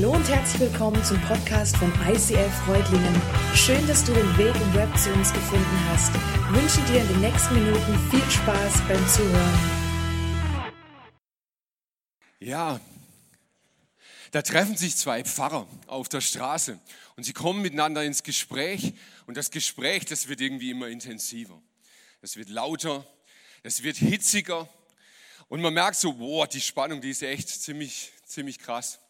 Hallo 0.00 0.12
und 0.12 0.28
herzlich 0.28 0.60
willkommen 0.60 1.02
zum 1.02 1.20
Podcast 1.22 1.76
von 1.76 1.92
ICF 2.06 2.54
Freudlingen. 2.64 3.20
Schön, 3.52 3.84
dass 3.88 4.04
du 4.04 4.12
den 4.12 4.38
Weg 4.38 4.54
im 4.54 4.74
Web 4.74 4.96
zu 4.96 5.12
uns 5.12 5.32
gefunden 5.32 5.88
hast. 5.88 6.14
Ich 6.14 6.54
wünsche 6.54 6.80
dir 6.92 7.00
in 7.00 7.08
den 7.08 7.20
nächsten 7.20 7.54
Minuten 7.54 7.98
viel 8.08 8.30
Spaß 8.30 8.80
beim 8.86 9.08
Zuhören. 9.08 9.58
Ja, 12.38 12.80
da 14.30 14.42
treffen 14.42 14.76
sich 14.76 14.94
zwei 14.94 15.24
Pfarrer 15.24 15.66
auf 15.88 16.08
der 16.08 16.20
Straße 16.20 16.78
und 17.16 17.24
sie 17.24 17.32
kommen 17.32 17.60
miteinander 17.60 18.04
ins 18.04 18.22
Gespräch 18.22 18.92
und 19.26 19.36
das 19.36 19.50
Gespräch, 19.50 20.04
das 20.04 20.28
wird 20.28 20.40
irgendwie 20.40 20.70
immer 20.70 20.86
intensiver. 20.86 21.60
Das 22.20 22.36
wird 22.36 22.50
lauter, 22.50 23.04
das 23.64 23.82
wird 23.82 23.96
hitziger 23.96 24.68
und 25.48 25.60
man 25.60 25.74
merkt 25.74 25.96
so, 25.96 26.12
boah, 26.12 26.46
die 26.46 26.60
Spannung, 26.60 27.00
die 27.00 27.10
ist 27.10 27.24
echt 27.24 27.48
ziemlich, 27.48 28.12
ziemlich 28.24 28.60
krass. 28.60 29.00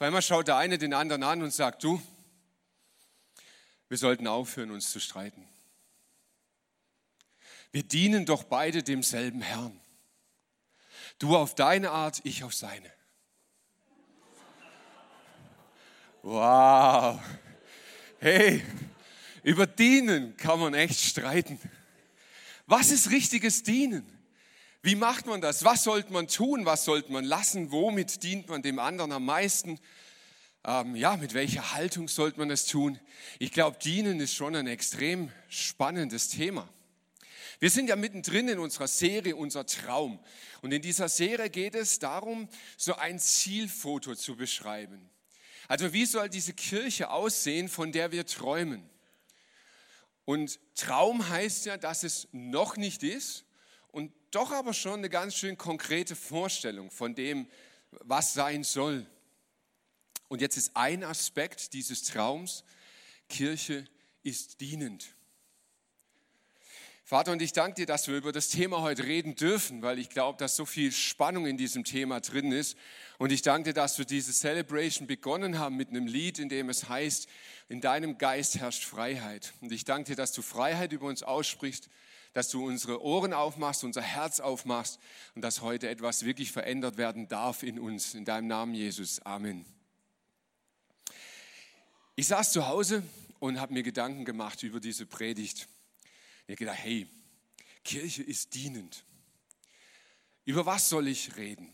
Auf 0.00 0.06
einmal 0.06 0.22
schaut 0.22 0.48
der 0.48 0.56
eine 0.56 0.78
den 0.78 0.94
anderen 0.94 1.22
an 1.22 1.42
und 1.42 1.52
sagt, 1.52 1.84
du, 1.84 2.00
wir 3.90 3.98
sollten 3.98 4.26
aufhören, 4.26 4.70
uns 4.70 4.90
zu 4.90 4.98
streiten. 4.98 5.46
Wir 7.70 7.82
dienen 7.82 8.24
doch 8.24 8.44
beide 8.44 8.82
demselben 8.82 9.42
Herrn. 9.42 9.78
Du 11.18 11.36
auf 11.36 11.54
deine 11.54 11.90
Art, 11.90 12.22
ich 12.24 12.44
auf 12.44 12.54
seine. 12.54 12.90
Wow. 16.22 17.20
Hey, 18.20 18.64
über 19.42 19.66
Dienen 19.66 20.34
kann 20.38 20.60
man 20.60 20.72
echt 20.72 20.98
streiten. 20.98 21.60
Was 22.64 22.90
ist 22.90 23.10
richtiges 23.10 23.64
Dienen? 23.64 24.19
Wie 24.82 24.94
macht 24.94 25.26
man 25.26 25.42
das? 25.42 25.62
Was 25.64 25.84
sollte 25.84 26.10
man 26.12 26.26
tun? 26.26 26.64
Was 26.64 26.86
sollte 26.86 27.12
man 27.12 27.24
lassen? 27.24 27.70
Womit 27.70 28.22
dient 28.22 28.48
man 28.48 28.62
dem 28.62 28.78
anderen 28.78 29.12
am 29.12 29.26
meisten? 29.26 29.78
Ähm, 30.64 30.96
ja, 30.96 31.18
mit 31.18 31.34
welcher 31.34 31.74
Haltung 31.74 32.08
sollte 32.08 32.38
man 32.38 32.48
das 32.48 32.64
tun? 32.64 32.98
Ich 33.38 33.52
glaube, 33.52 33.78
Dienen 33.78 34.20
ist 34.20 34.34
schon 34.34 34.56
ein 34.56 34.66
extrem 34.66 35.30
spannendes 35.48 36.28
Thema. 36.30 36.66
Wir 37.58 37.68
sind 37.68 37.88
ja 37.88 37.96
mittendrin 37.96 38.48
in 38.48 38.58
unserer 38.58 38.88
Serie 38.88 39.36
Unser 39.36 39.66
Traum. 39.66 40.18
Und 40.62 40.72
in 40.72 40.80
dieser 40.80 41.10
Serie 41.10 41.50
geht 41.50 41.74
es 41.74 41.98
darum, 41.98 42.48
so 42.78 42.94
ein 42.94 43.18
Zielfoto 43.18 44.14
zu 44.14 44.34
beschreiben. 44.34 45.10
Also 45.68 45.92
wie 45.92 46.06
soll 46.06 46.30
diese 46.30 46.54
Kirche 46.54 47.10
aussehen, 47.10 47.68
von 47.68 47.92
der 47.92 48.12
wir 48.12 48.24
träumen? 48.24 48.88
Und 50.24 50.58
Traum 50.74 51.28
heißt 51.28 51.66
ja, 51.66 51.76
dass 51.76 52.02
es 52.02 52.28
noch 52.32 52.78
nicht 52.78 53.02
ist 53.02 53.44
doch 54.30 54.52
aber 54.52 54.74
schon 54.74 55.00
eine 55.00 55.10
ganz 55.10 55.34
schön 55.34 55.58
konkrete 55.58 56.16
Vorstellung 56.16 56.90
von 56.90 57.14
dem, 57.14 57.48
was 57.90 58.34
sein 58.34 58.64
soll. 58.64 59.06
Und 60.28 60.40
jetzt 60.40 60.56
ist 60.56 60.76
ein 60.76 61.02
Aspekt 61.02 61.72
dieses 61.72 62.04
Traums, 62.04 62.64
Kirche 63.28 63.84
ist 64.22 64.60
dienend. 64.60 65.14
Vater, 67.10 67.32
und 67.32 67.42
ich 67.42 67.52
danke 67.52 67.74
dir, 67.74 67.86
dass 67.86 68.06
wir 68.06 68.16
über 68.16 68.30
das 68.30 68.50
Thema 68.50 68.82
heute 68.82 69.02
reden 69.02 69.34
dürfen, 69.34 69.82
weil 69.82 69.98
ich 69.98 70.10
glaube, 70.10 70.38
dass 70.38 70.54
so 70.54 70.64
viel 70.64 70.92
Spannung 70.92 71.46
in 71.46 71.56
diesem 71.56 71.82
Thema 71.82 72.20
drin 72.20 72.52
ist. 72.52 72.76
Und 73.18 73.32
ich 73.32 73.42
danke 73.42 73.70
dir, 73.70 73.74
dass 73.74 73.98
wir 73.98 74.04
diese 74.04 74.32
Celebration 74.32 75.08
begonnen 75.08 75.58
haben 75.58 75.76
mit 75.76 75.88
einem 75.88 76.06
Lied, 76.06 76.38
in 76.38 76.48
dem 76.48 76.68
es 76.68 76.88
heißt, 76.88 77.28
in 77.68 77.80
deinem 77.80 78.16
Geist 78.16 78.60
herrscht 78.60 78.84
Freiheit. 78.84 79.54
Und 79.60 79.72
ich 79.72 79.84
danke 79.84 80.12
dir, 80.12 80.16
dass 80.16 80.30
du 80.30 80.42
Freiheit 80.42 80.92
über 80.92 81.08
uns 81.08 81.24
aussprichst, 81.24 81.88
dass 82.32 82.48
du 82.48 82.64
unsere 82.64 83.02
Ohren 83.02 83.32
aufmachst, 83.32 83.84
unser 83.84 84.02
Herz 84.02 84.40
aufmachst 84.40 84.98
und 85.34 85.42
dass 85.42 85.62
heute 85.62 85.88
etwas 85.88 86.24
wirklich 86.24 86.52
verändert 86.52 86.96
werden 86.96 87.28
darf 87.28 87.62
in 87.62 87.78
uns. 87.78 88.14
In 88.14 88.24
deinem 88.24 88.46
Namen, 88.46 88.74
Jesus. 88.74 89.20
Amen. 89.20 89.64
Ich 92.14 92.28
saß 92.28 92.52
zu 92.52 92.68
Hause 92.68 93.02
und 93.38 93.60
habe 93.60 93.72
mir 93.72 93.82
Gedanken 93.82 94.24
gemacht 94.24 94.62
über 94.62 94.78
diese 94.78 95.06
Predigt. 95.06 95.68
Ich 96.46 96.52
habe 96.52 96.56
gedacht, 96.56 96.78
hey, 96.78 97.08
Kirche 97.84 98.22
ist 98.22 98.54
dienend. 98.54 99.04
Über 100.44 100.66
was 100.66 100.88
soll 100.88 101.08
ich 101.08 101.36
reden? 101.36 101.72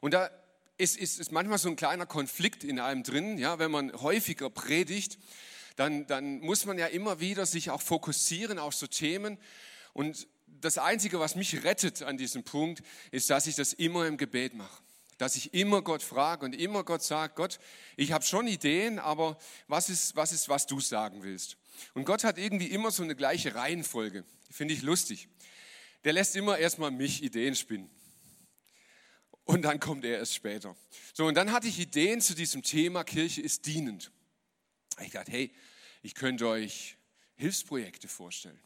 Und 0.00 0.14
da 0.14 0.30
ist, 0.78 0.96
ist, 0.96 1.18
ist 1.18 1.32
manchmal 1.32 1.58
so 1.58 1.68
ein 1.68 1.76
kleiner 1.76 2.06
Konflikt 2.06 2.64
in 2.64 2.78
einem 2.78 3.02
drin, 3.02 3.38
ja, 3.38 3.58
wenn 3.58 3.70
man 3.70 3.92
häufiger 3.92 4.50
predigt, 4.50 5.18
dann, 5.76 6.06
dann 6.06 6.40
muss 6.40 6.64
man 6.64 6.78
ja 6.78 6.86
immer 6.86 7.20
wieder 7.20 7.46
sich 7.46 7.70
auch 7.70 7.82
fokussieren 7.82 8.58
auf 8.58 8.74
so 8.74 8.86
Themen. 8.86 9.38
Und 9.92 10.26
das 10.46 10.78
Einzige, 10.78 11.20
was 11.20 11.36
mich 11.36 11.64
rettet 11.64 12.02
an 12.02 12.16
diesem 12.16 12.42
Punkt, 12.42 12.82
ist, 13.10 13.30
dass 13.30 13.46
ich 13.46 13.54
das 13.54 13.72
immer 13.74 14.06
im 14.06 14.16
Gebet 14.16 14.54
mache. 14.54 14.82
Dass 15.18 15.36
ich 15.36 15.54
immer 15.54 15.82
Gott 15.82 16.02
frage 16.02 16.44
und 16.44 16.54
immer 16.54 16.84
Gott 16.84 17.02
sagt, 17.02 17.36
Gott, 17.36 17.58
ich 17.96 18.12
habe 18.12 18.24
schon 18.24 18.46
Ideen, 18.46 18.98
aber 18.98 19.38
was 19.68 19.88
ist, 19.88 20.16
was 20.16 20.32
ist, 20.32 20.48
was 20.48 20.66
du 20.66 20.80
sagen 20.80 21.22
willst? 21.22 21.56
Und 21.94 22.04
Gott 22.04 22.24
hat 22.24 22.38
irgendwie 22.38 22.66
immer 22.66 22.90
so 22.90 23.02
eine 23.02 23.16
gleiche 23.16 23.54
Reihenfolge. 23.54 24.24
Finde 24.50 24.74
ich 24.74 24.82
lustig. 24.82 25.28
Der 26.04 26.12
lässt 26.12 26.36
immer 26.36 26.58
erstmal 26.58 26.90
mich 26.90 27.22
Ideen 27.22 27.54
spinnen. 27.54 27.90
Und 29.44 29.62
dann 29.62 29.78
kommt 29.78 30.04
er 30.04 30.18
erst 30.18 30.34
später. 30.34 30.76
So, 31.12 31.26
und 31.26 31.34
dann 31.34 31.52
hatte 31.52 31.68
ich 31.68 31.78
Ideen 31.78 32.20
zu 32.20 32.34
diesem 32.34 32.62
Thema, 32.62 33.04
Kirche 33.04 33.40
ist 33.40 33.66
dienend. 33.66 34.10
Ich 35.00 35.12
dachte, 35.12 35.30
hey, 35.30 35.52
ich 36.06 36.14
könnte 36.14 36.46
euch 36.46 36.96
Hilfsprojekte 37.34 38.06
vorstellen. 38.06 38.60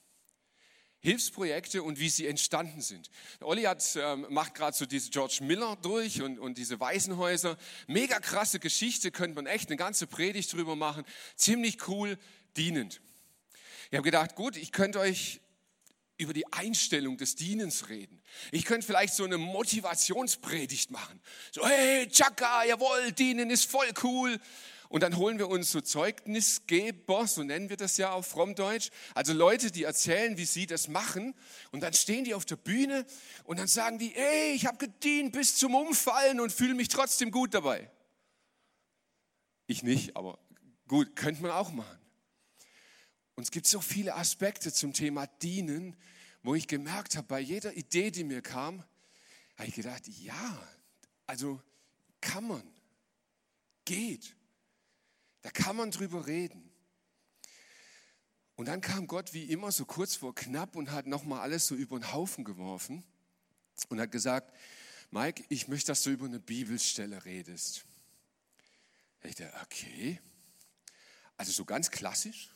Hilfsprojekte 0.99 1.83
und 1.83 1.99
wie 1.99 2.11
sie 2.11 2.27
entstanden 2.27 2.83
sind. 2.83 3.11
Olli 3.41 3.63
hat, 3.63 3.83
ähm, 3.97 4.27
macht 4.29 4.55
gerade 4.55 4.77
so 4.77 4.85
diese 4.85 5.09
George 5.09 5.39
Miller 5.41 5.77
durch 5.81 6.21
und, 6.21 6.39
und 6.39 6.59
diese 6.59 6.79
Waisenhäuser. 6.81 7.57
Mega 7.87 8.21
krasse 8.21 8.61
Geschichte, 8.61 9.11
könnte 9.11 9.37
man 9.37 9.47
echt 9.47 9.71
eine 9.71 9.79
ganze 9.79 10.07
Predigt 10.07 10.53
drüber 10.53 10.77
machen. 10.77 11.03
Ziemlich 11.35 11.89
cool, 11.89 12.19
dienend. 12.59 13.01
Ich 13.91 13.97
habe 13.97 14.05
gedacht, 14.05 14.35
gut, 14.35 14.59
ich 14.59 14.71
könnte 14.71 15.01
euch 15.01 15.41
über 16.19 16.35
die 16.35 16.47
Einstellung 16.53 17.17
des 17.17 17.37
Dienens 17.37 17.89
reden. 17.89 18.21
Ich 18.53 18.67
könnte 18.67 18.87
vielleicht 18.87 19.15
so 19.15 19.25
eine 19.25 19.39
Motivationspredigt 19.39 20.91
machen. 20.91 21.23
So, 21.53 21.67
hey, 21.67 22.07
Chaka, 22.09 22.65
jawohl, 22.65 23.13
dienen 23.13 23.49
ist 23.49 23.65
voll 23.65 23.89
cool. 24.03 24.39
Und 24.91 25.05
dann 25.05 25.17
holen 25.17 25.39
wir 25.39 25.49
uns 25.49 25.71
so 25.71 25.81
Zeugnisgeber, 25.81 27.25
so 27.29 27.45
nennen 27.45 27.69
wir 27.71 27.77
das 27.77 27.97
ja 27.97 28.11
auf 28.11 28.27
Frommdeutsch. 28.27 28.91
Also 29.15 29.33
Leute, 29.33 29.71
die 29.71 29.85
erzählen, 29.85 30.37
wie 30.37 30.45
sie 30.45 30.67
das 30.67 30.89
machen. 30.89 31.33
Und 31.71 31.85
dann 31.85 31.93
stehen 31.93 32.25
die 32.25 32.35
auf 32.35 32.45
der 32.45 32.57
Bühne 32.57 33.07
und 33.45 33.61
dann 33.61 33.69
sagen 33.69 34.01
die, 34.01 34.09
hey, 34.09 34.53
ich 34.53 34.67
habe 34.67 34.79
gedient 34.79 35.33
bis 35.33 35.57
zum 35.57 35.77
Umfallen 35.77 36.41
und 36.41 36.51
fühle 36.51 36.75
mich 36.75 36.89
trotzdem 36.89 37.31
gut 37.31 37.55
dabei. 37.55 37.89
Ich 39.69 39.85
nicht, 39.85 40.17
aber 40.17 40.41
gut, 40.89 41.15
könnte 41.15 41.41
man 41.43 41.53
auch 41.53 41.71
machen. 41.71 42.01
Und 43.37 43.45
es 43.45 43.53
gibt 43.53 43.69
so 43.69 43.81
viele 43.81 44.17
Aspekte 44.17 44.73
zum 44.73 44.93
Thema 44.93 45.29
Dienen, 45.41 45.97
wo 46.43 46.57
ich 46.57 46.67
gemerkt 46.67 47.17
habe, 47.17 47.29
bei 47.29 47.39
jeder 47.39 47.77
Idee, 47.77 48.11
die 48.11 48.25
mir 48.25 48.43
kam, 48.43 48.83
habe 49.57 49.69
ich 49.69 49.75
gedacht, 49.77 50.09
ja, 50.09 50.69
also 51.29 51.63
kann 52.21 52.49
man, 52.49 52.63
geht. 53.85 54.35
Da 55.43 55.51
kann 55.51 55.77
man 55.77 55.91
drüber 55.91 56.27
reden. 56.27 56.71
Und 58.57 58.67
dann 58.67 58.83
kam 58.83 59.07
Gott 59.07 59.33
wie 59.33 59.45
immer 59.45 59.73
so 59.73 59.87
kurz 59.87 60.17
vor 60.17 60.35
knapp 60.35 60.77
und 60.77 60.91
hat 60.91 61.07
nochmal 61.07 61.41
alles 61.41 61.67
so 61.67 61.75
über 61.75 61.99
den 61.99 62.13
Haufen 62.13 62.45
geworfen 62.45 63.03
und 63.89 64.01
hat 64.01 64.13
gesagt, 64.13 64.55
Mike, 65.11 65.45
ich 65.49 65.67
möchte, 65.67 65.89
dass 65.89 66.03
du 66.03 66.11
über 66.11 66.27
eine 66.27 66.41
Bibelstelle 66.41 67.25
redest. 67.25 67.85
Ich 69.23 69.35
dachte, 69.35 69.59
okay, 69.63 70.21
also 71.37 71.53
so 71.53 71.65
ganz 71.65 71.91
klassisch. 71.91 72.51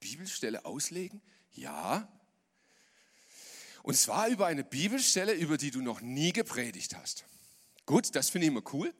Bibelstelle 0.00 0.64
auslegen? 0.64 1.20
Ja. 1.52 2.08
Und 3.82 3.96
zwar 3.96 4.28
über 4.28 4.46
eine 4.46 4.64
Bibelstelle, 4.64 5.34
über 5.34 5.58
die 5.58 5.70
du 5.70 5.82
noch 5.82 6.00
nie 6.00 6.32
gepredigt 6.32 6.96
hast. 6.96 7.24
Gut, 7.86 8.14
das 8.14 8.30
finde 8.30 8.46
ich 8.46 8.52
immer 8.52 8.62
cool. 8.72 8.94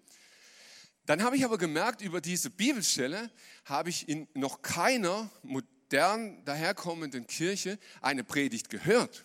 Dann 1.11 1.25
habe 1.25 1.37
ich 1.37 1.45
aber 1.45 1.59
gemerkt, 1.59 2.03
über 2.03 2.21
diese 2.21 2.51
Bibelstelle 2.51 3.33
habe 3.65 3.91
ich 3.91 4.09
in 4.09 4.29
noch 4.33 4.63
keiner 4.63 5.29
modern 5.43 6.45
daherkommenden 6.45 7.27
Kirche 7.27 7.81
eine 8.01 8.23
Predigt 8.23 8.71
gehört. 8.71 9.25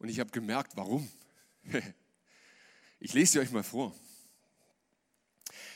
Und 0.00 0.08
ich 0.08 0.18
habe 0.18 0.32
gemerkt, 0.32 0.72
warum. 0.74 1.08
Ich 2.98 3.14
lese 3.14 3.32
sie 3.32 3.38
euch 3.38 3.52
mal 3.52 3.62
vor. 3.62 3.94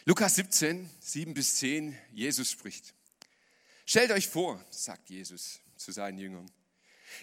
Lukas 0.07 0.35
17, 0.35 0.91
7 0.99 1.35
bis 1.35 1.55
10, 1.55 1.97
Jesus 2.11 2.51
spricht. 2.51 2.95
Stellt 3.87 4.11
euch 4.11 4.27
vor, 4.27 4.63
sagt 4.71 5.09
Jesus 5.09 5.61
zu 5.77 5.93
seinen 5.93 6.19
Jüngern, 6.19 6.51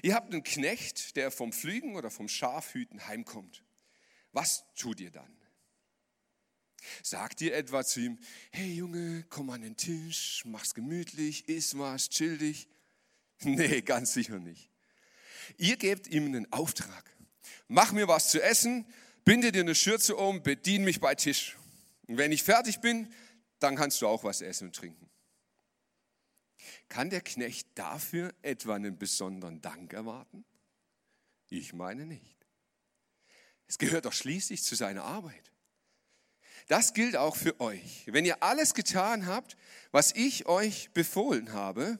ihr 0.02 0.16
habt 0.16 0.32
einen 0.32 0.44
Knecht, 0.44 1.18
der 1.18 1.32
vom 1.32 1.52
Pflügen 1.52 1.98
oder 1.98 2.10
vom 2.10 2.30
Schafhüten 2.30 3.06
heimkommt. 3.08 3.62
Was 4.32 4.64
tut 4.74 5.02
ihr 5.02 5.12
dann? 5.12 5.41
Sagt 7.04 7.42
ihr 7.42 7.56
etwa 7.56 7.84
zu 7.84 8.00
ihm, 8.00 8.20
hey 8.52 8.74
Junge, 8.74 9.26
komm 9.30 9.50
an 9.52 9.62
den 9.62 9.78
Tisch, 9.78 10.44
mach's 10.46 10.74
gemütlich, 10.74 11.48
iss 11.48 11.78
was, 11.78 12.10
chill 12.10 12.38
dich? 12.38 12.68
Nee, 13.44 13.82
ganz 13.82 14.14
sicher 14.14 14.38
nicht. 14.38 14.70
Ihr 15.58 15.76
gebt 15.76 16.08
ihm 16.08 16.26
einen 16.26 16.52
Auftrag. 16.54 17.12
Mach 17.68 17.92
mir 17.92 18.08
was 18.08 18.30
zu 18.30 18.40
essen, 18.40 18.86
binde 19.26 19.52
dir 19.52 19.62
eine 19.62 19.74
Schürze 19.74 20.16
um, 20.16 20.44
bedien 20.44 20.84
mich 20.84 21.00
bei 21.00 21.16
Tisch. 21.16 21.58
Und 22.08 22.18
wenn 22.18 22.32
ich 22.32 22.44
fertig 22.44 22.82
bin, 22.82 23.12
dann 23.60 23.76
kannst 23.76 24.02
du 24.02 24.08
auch 24.08 24.24
was 24.24 24.42
essen 24.42 24.68
und 24.68 24.76
trinken. 24.76 25.10
Kann 26.90 27.10
der 27.10 27.22
Knecht 27.22 27.68
dafür 27.76 28.34
etwa 28.42 28.76
einen 28.76 28.98
besonderen 28.98 29.62
Dank 29.62 29.94
erwarten? 29.94 30.46
Ich 31.50 31.74
meine 31.74 32.06
nicht. 32.06 32.38
Es 33.68 33.78
gehört 33.78 34.06
doch 34.06 34.14
schließlich 34.14 34.64
zu 34.64 34.76
seiner 34.76 35.04
Arbeit. 35.04 35.52
Das 36.72 36.94
gilt 36.94 37.18
auch 37.18 37.36
für 37.36 37.60
euch. 37.60 38.06
Wenn 38.06 38.24
ihr 38.24 38.42
alles 38.42 38.74
getan 38.74 39.26
habt, 39.26 39.58
was 39.92 40.16
ich 40.16 40.46
euch 40.46 40.90
befohlen 40.94 41.52
habe, 41.52 42.00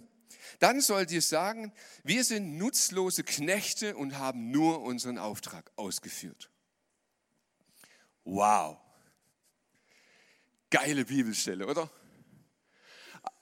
dann 0.60 0.80
sollt 0.80 1.12
ihr 1.12 1.22
sagen, 1.22 1.74
wir 2.06 2.24
sind 2.24 2.58
nutzlose 2.58 3.26
Knechte 3.26 3.98
und 3.98 4.18
haben 4.18 4.50
nur 4.50 4.82
unseren 4.82 5.18
Auftrag 5.18 5.70
ausgeführt. 5.76 6.50
Wow. 8.24 8.78
Geile 10.70 11.04
Bibelstelle, 11.04 11.68
oder? 11.68 11.92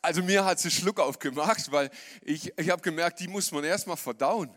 Also 0.01 0.23
mir 0.23 0.43
hat 0.43 0.59
sie 0.59 0.71
Schluck 0.71 0.99
aufgemacht, 0.99 1.71
weil 1.71 1.91
ich, 2.23 2.57
ich 2.57 2.71
habe 2.71 2.81
gemerkt, 2.81 3.19
die 3.19 3.27
muss 3.27 3.51
man 3.51 3.63
erstmal 3.63 3.97
verdauen, 3.97 4.51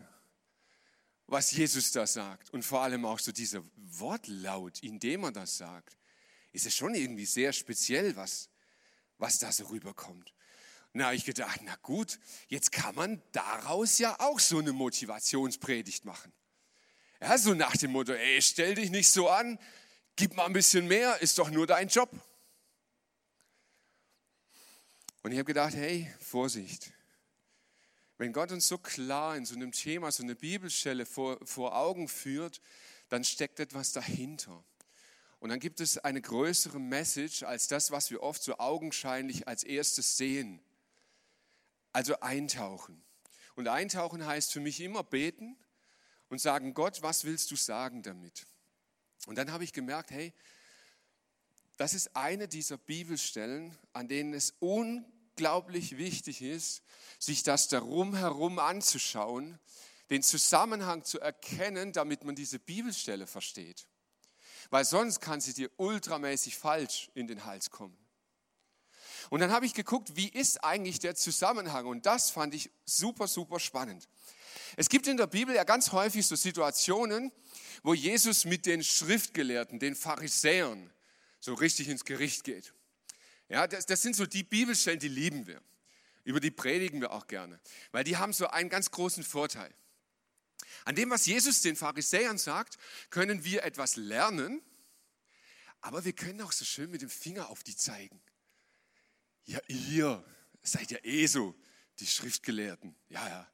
was 1.27 1.51
Jesus 1.51 1.91
da 1.91 2.07
sagt. 2.07 2.49
Und 2.49 2.65
vor 2.65 2.81
allem 2.81 3.05
auch 3.05 3.19
so 3.19 3.31
dieser 3.31 3.61
Wortlaut, 3.75 4.81
indem 4.81 5.25
er 5.25 5.31
das 5.31 5.55
sagt, 5.55 5.99
ist 6.53 6.65
es 6.65 6.75
schon 6.75 6.95
irgendwie 6.95 7.25
sehr 7.25 7.51
speziell, 7.51 8.15
was, 8.15 8.49
was 9.17 9.39
da 9.39 9.51
so 9.51 9.65
rüberkommt. 9.65 10.33
Na, 10.93 11.11
ich 11.11 11.25
gedacht, 11.25 11.61
na 11.63 11.75
gut, 11.81 12.19
jetzt 12.47 12.71
kann 12.71 12.93
man 12.93 13.21
daraus 13.31 13.97
ja 13.97 14.19
auch 14.19 14.39
so 14.39 14.59
eine 14.59 14.71
Motivationspredigt 14.71 16.05
machen. 16.05 16.31
Ja, 17.19 17.37
so 17.37 17.55
nach 17.55 17.75
dem 17.75 17.91
Motto, 17.91 18.13
ey, 18.13 18.41
stell 18.41 18.75
dich 18.75 18.91
nicht 18.91 19.09
so 19.09 19.27
an, 19.27 19.57
gib 20.15 20.35
mal 20.35 20.45
ein 20.45 20.53
bisschen 20.53 20.87
mehr, 20.87 21.19
ist 21.21 21.39
doch 21.39 21.49
nur 21.49 21.65
dein 21.65 21.87
Job. 21.87 22.11
Und 25.23 25.31
ich 25.31 25.37
habe 25.37 25.45
gedacht, 25.45 25.73
hey, 25.73 26.13
Vorsicht. 26.19 26.91
Wenn 28.17 28.31
Gott 28.31 28.51
uns 28.51 28.67
so 28.67 28.77
klar 28.77 29.35
in 29.35 29.45
so 29.45 29.55
einem 29.55 29.71
Thema, 29.71 30.11
so 30.11 30.21
eine 30.21 30.35
Bibelstelle 30.35 31.05
vor, 31.05 31.39
vor 31.45 31.75
Augen 31.75 32.07
führt, 32.07 32.61
dann 33.09 33.23
steckt 33.23 33.59
etwas 33.59 33.93
dahinter. 33.93 34.63
Und 35.43 35.49
dann 35.49 35.59
gibt 35.59 35.81
es 35.81 35.97
eine 35.97 36.21
größere 36.21 36.79
Message 36.79 37.43
als 37.43 37.67
das, 37.67 37.91
was 37.91 38.09
wir 38.11 38.23
oft 38.23 38.41
so 38.41 38.59
augenscheinlich 38.59 39.45
als 39.45 39.65
erstes 39.65 40.15
sehen. 40.15 40.61
Also 41.91 42.17
eintauchen. 42.21 43.03
Und 43.55 43.67
eintauchen 43.67 44.25
heißt 44.25 44.53
für 44.53 44.61
mich 44.61 44.79
immer 44.79 45.03
beten 45.03 45.57
und 46.29 46.39
sagen, 46.39 46.73
Gott, 46.73 47.01
was 47.01 47.25
willst 47.25 47.51
du 47.51 47.57
sagen 47.57 48.03
damit? 48.03 48.45
Und 49.25 49.37
dann 49.37 49.51
habe 49.51 49.65
ich 49.65 49.73
gemerkt, 49.73 50.11
hey, 50.11 50.31
das 51.75 51.93
ist 51.93 52.15
eine 52.15 52.47
dieser 52.47 52.77
Bibelstellen, 52.77 53.77
an 53.91 54.07
denen 54.07 54.33
es 54.33 54.53
unglaublich 54.59 55.97
wichtig 55.97 56.41
ist, 56.41 56.83
sich 57.19 57.43
das 57.43 57.67
darum 57.67 58.15
herum 58.15 58.59
anzuschauen, 58.59 59.59
den 60.09 60.23
Zusammenhang 60.23 61.03
zu 61.03 61.19
erkennen, 61.19 61.91
damit 61.91 62.23
man 62.23 62.33
diese 62.33 62.59
Bibelstelle 62.59 63.27
versteht. 63.27 63.87
Weil 64.73 64.85
sonst 64.85 65.21
kann 65.21 65.39
sie 65.39 65.53
dir 65.53 65.69
ultramäßig 65.77 66.57
falsch 66.57 67.11
in 67.13 67.27
den 67.27 67.45
Hals 67.45 67.69
kommen. 67.69 67.95
Und 69.29 69.39
dann 69.39 69.51
habe 69.51 69.67
ich 69.67 69.75
geguckt, 69.75 70.15
wie 70.15 70.27
ist 70.27 70.63
eigentlich 70.63 70.97
der 70.97 71.13
Zusammenhang? 71.13 71.85
Und 71.85 72.07
das 72.07 72.31
fand 72.31 72.55
ich 72.55 72.71
super, 72.83 73.27
super 73.27 73.59
spannend. 73.59 74.09
Es 74.75 74.89
gibt 74.89 75.05
in 75.05 75.17
der 75.17 75.27
Bibel 75.27 75.53
ja 75.53 75.63
ganz 75.63 75.91
häufig 75.91 76.25
so 76.25 76.35
Situationen, 76.35 77.31
wo 77.83 77.93
Jesus 77.93 78.45
mit 78.45 78.65
den 78.65 78.83
Schriftgelehrten, 78.83 79.77
den 79.77 79.95
Pharisäern, 79.95 80.91
so 81.39 81.53
richtig 81.53 81.87
ins 81.87 82.03
Gericht 82.03 82.43
geht. 82.43 82.73
Ja, 83.49 83.67
das, 83.67 83.85
das 83.85 84.01
sind 84.01 84.15
so 84.15 84.25
die 84.25 84.41
Bibelstellen, 84.41 84.99
die 84.99 85.07
lieben 85.07 85.45
wir. 85.45 85.61
Über 86.23 86.39
die 86.39 86.49
predigen 86.49 86.99
wir 86.99 87.11
auch 87.11 87.27
gerne, 87.27 87.59
weil 87.91 88.03
die 88.03 88.17
haben 88.17 88.33
so 88.33 88.47
einen 88.47 88.69
ganz 88.69 88.89
großen 88.89 89.23
Vorteil. 89.23 89.71
An 90.85 90.95
dem, 90.95 91.09
was 91.09 91.25
Jesus 91.25 91.61
den 91.61 91.75
Pharisäern 91.75 92.37
sagt, 92.37 92.77
können 93.09 93.43
wir 93.43 93.63
etwas 93.63 93.95
lernen, 93.95 94.61
aber 95.81 96.05
wir 96.05 96.13
können 96.13 96.41
auch 96.41 96.51
so 96.51 96.65
schön 96.65 96.91
mit 96.91 97.01
dem 97.01 97.09
Finger 97.09 97.49
auf 97.49 97.63
die 97.63 97.75
zeigen. 97.75 98.21
Ja, 99.45 99.59
ihr 99.67 100.23
seid 100.61 100.91
ja 100.91 100.99
eh 101.03 101.27
so, 101.27 101.55
die 101.99 102.07
Schriftgelehrten. 102.07 102.95
Ja, 103.09 103.27
ja. 103.27 103.51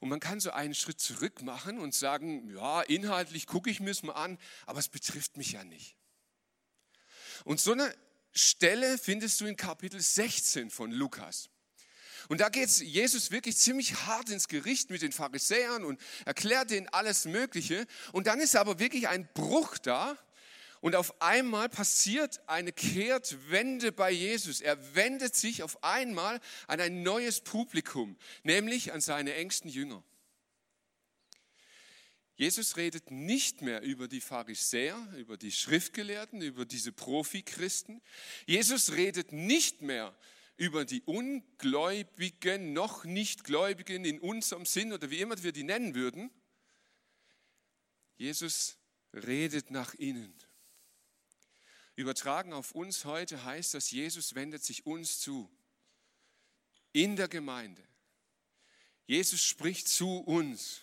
Und 0.00 0.08
man 0.08 0.20
kann 0.20 0.40
so 0.40 0.50
einen 0.50 0.74
Schritt 0.74 1.00
zurück 1.00 1.42
machen 1.42 1.78
und 1.78 1.94
sagen, 1.94 2.50
ja, 2.54 2.82
inhaltlich 2.82 3.46
gucke 3.46 3.70
ich 3.70 3.80
mir 3.80 3.90
es 3.90 4.02
mal 4.02 4.12
an, 4.12 4.38
aber 4.66 4.78
es 4.78 4.88
betrifft 4.88 5.36
mich 5.36 5.52
ja 5.52 5.64
nicht. 5.64 5.96
Und 7.44 7.60
so 7.60 7.72
eine 7.72 7.94
Stelle 8.32 8.98
findest 8.98 9.40
du 9.40 9.46
in 9.46 9.56
Kapitel 9.56 10.00
16 10.00 10.70
von 10.70 10.90
Lukas. 10.90 11.50
Und 12.28 12.40
da 12.40 12.48
geht 12.48 12.70
Jesus 12.70 13.30
wirklich 13.30 13.56
ziemlich 13.56 14.06
hart 14.06 14.30
ins 14.30 14.48
Gericht 14.48 14.90
mit 14.90 15.02
den 15.02 15.12
Pharisäern 15.12 15.84
und 15.84 16.00
erklärt 16.24 16.70
ihnen 16.70 16.88
alles 16.88 17.24
Mögliche. 17.24 17.86
Und 18.12 18.26
dann 18.26 18.40
ist 18.40 18.56
aber 18.56 18.78
wirklich 18.78 19.08
ein 19.08 19.28
Bruch 19.34 19.78
da, 19.78 20.16
und 20.84 20.96
auf 20.96 21.22
einmal 21.22 21.70
passiert 21.70 22.46
eine 22.46 22.70
Kehrtwende 22.70 23.90
bei 23.90 24.10
Jesus. 24.10 24.60
Er 24.60 24.94
wendet 24.94 25.34
sich 25.34 25.62
auf 25.62 25.82
einmal 25.82 26.42
an 26.66 26.78
ein 26.78 27.02
neues 27.02 27.40
Publikum, 27.40 28.18
nämlich 28.42 28.92
an 28.92 29.00
seine 29.00 29.32
engsten 29.32 29.70
Jünger. 29.70 30.04
Jesus 32.36 32.76
redet 32.76 33.10
nicht 33.10 33.62
mehr 33.62 33.80
über 33.80 34.08
die 34.08 34.20
Pharisäer, 34.20 34.98
über 35.16 35.38
die 35.38 35.52
Schriftgelehrten, 35.52 36.42
über 36.42 36.66
diese 36.66 36.92
Profi-Christen. 36.92 38.02
Jesus 38.44 38.92
redet 38.92 39.32
nicht 39.32 39.80
mehr 39.80 40.14
über 40.56 40.84
die 40.84 41.02
Ungläubigen, 41.02 42.72
noch 42.72 43.04
nicht 43.04 43.44
Gläubigen 43.44 44.04
in 44.04 44.20
unserem 44.20 44.66
Sinn 44.66 44.92
oder 44.92 45.10
wie 45.10 45.20
immer 45.20 45.42
wir 45.42 45.52
die 45.52 45.64
nennen 45.64 45.94
würden. 45.94 46.30
Jesus 48.16 48.78
redet 49.12 49.70
nach 49.70 49.94
ihnen. 49.94 50.32
Übertragen 51.96 52.52
auf 52.52 52.72
uns 52.72 53.04
heute 53.04 53.44
heißt 53.44 53.74
das, 53.74 53.90
Jesus 53.90 54.34
wendet 54.34 54.64
sich 54.64 54.86
uns 54.86 55.20
zu. 55.20 55.50
In 56.92 57.16
der 57.16 57.28
Gemeinde. 57.28 57.82
Jesus 59.06 59.44
spricht 59.44 59.88
zu 59.88 60.18
uns. 60.18 60.82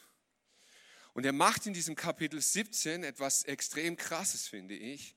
Und 1.14 1.26
er 1.26 1.34
macht 1.34 1.66
in 1.66 1.74
diesem 1.74 1.96
Kapitel 1.96 2.42
17 2.42 3.04
etwas 3.04 3.44
extrem 3.44 3.98
Krasses, 3.98 4.48
finde 4.48 4.76
ich. 4.76 5.16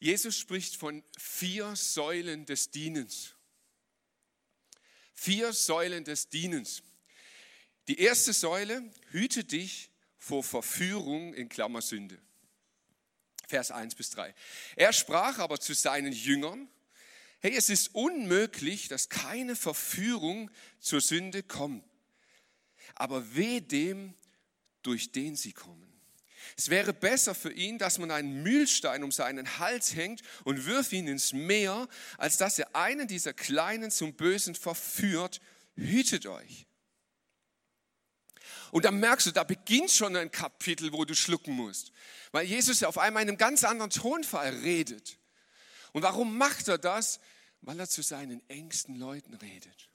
Jesus 0.00 0.38
spricht 0.38 0.76
von 0.76 1.04
vier 1.18 1.76
Säulen 1.76 2.46
des 2.46 2.70
Dienens. 2.70 3.34
Vier 5.14 5.52
Säulen 5.52 6.04
des 6.04 6.30
Dienens. 6.30 6.82
Die 7.86 8.00
erste 8.00 8.32
Säule, 8.32 8.82
hüte 9.10 9.44
dich 9.44 9.90
vor 10.16 10.42
Verführung 10.42 11.34
in 11.34 11.50
Klammer 11.50 11.82
Sünde. 11.82 12.18
Vers 13.46 13.70
1 13.70 13.94
bis 13.94 14.10
3. 14.10 14.34
Er 14.76 14.92
sprach 14.94 15.38
aber 15.38 15.60
zu 15.60 15.74
seinen 15.74 16.12
Jüngern, 16.12 16.68
hey, 17.40 17.54
es 17.54 17.68
ist 17.68 17.94
unmöglich, 17.94 18.88
dass 18.88 19.10
keine 19.10 19.54
Verführung 19.54 20.50
zur 20.78 21.02
Sünde 21.02 21.42
kommt. 21.42 21.84
Aber 22.94 23.34
weh 23.34 23.60
dem, 23.60 24.14
durch 24.82 25.12
den 25.12 25.36
sie 25.36 25.52
kommen. 25.52 25.89
Es 26.56 26.70
wäre 26.70 26.92
besser 26.92 27.34
für 27.34 27.52
ihn, 27.52 27.78
dass 27.78 27.98
man 27.98 28.10
einen 28.10 28.42
Mühlstein 28.42 29.04
um 29.04 29.12
seinen 29.12 29.58
Hals 29.58 29.94
hängt 29.94 30.22
und 30.44 30.66
wirft 30.66 30.92
ihn 30.92 31.08
ins 31.08 31.32
Meer, 31.32 31.88
als 32.18 32.36
dass 32.36 32.58
er 32.58 32.74
einen 32.74 33.08
dieser 33.08 33.32
Kleinen 33.32 33.90
zum 33.90 34.14
Bösen 34.14 34.54
verführt. 34.54 35.40
Hütet 35.76 36.26
euch. 36.26 36.66
Und 38.72 38.84
dann 38.84 39.00
merkst 39.00 39.26
du, 39.26 39.30
da 39.32 39.44
beginnt 39.44 39.90
schon 39.90 40.16
ein 40.16 40.30
Kapitel, 40.30 40.92
wo 40.92 41.04
du 41.04 41.14
schlucken 41.14 41.54
musst. 41.54 41.92
Weil 42.32 42.46
Jesus 42.46 42.80
ja 42.80 42.88
auf 42.88 42.98
einmal 42.98 43.22
in 43.22 43.28
einem 43.28 43.38
ganz 43.38 43.64
anderen 43.64 43.90
Tonfall 43.90 44.50
redet. 44.60 45.18
Und 45.92 46.02
warum 46.02 46.36
macht 46.38 46.68
er 46.68 46.78
das? 46.78 47.20
Weil 47.62 47.80
er 47.80 47.88
zu 47.88 48.02
seinen 48.02 48.48
engsten 48.48 48.96
Leuten 48.96 49.34
redet. 49.34 49.88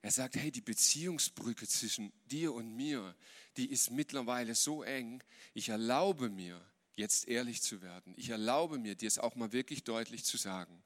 Er 0.00 0.10
sagt, 0.10 0.36
hey, 0.36 0.52
die 0.52 0.60
Beziehungsbrücke 0.60 1.66
zwischen 1.66 2.12
dir 2.26 2.52
und 2.52 2.76
mir, 2.76 3.14
die 3.56 3.70
ist 3.70 3.90
mittlerweile 3.90 4.54
so 4.54 4.82
eng. 4.82 5.22
Ich 5.54 5.68
erlaube 5.68 6.28
mir, 6.28 6.64
jetzt 6.94 7.26
ehrlich 7.28 7.62
zu 7.62 7.82
werden. 7.82 8.14
Ich 8.16 8.30
erlaube 8.30 8.78
mir, 8.78 8.94
dir 8.94 9.08
es 9.08 9.18
auch 9.18 9.34
mal 9.34 9.52
wirklich 9.52 9.84
deutlich 9.84 10.24
zu 10.24 10.36
sagen. 10.36 10.82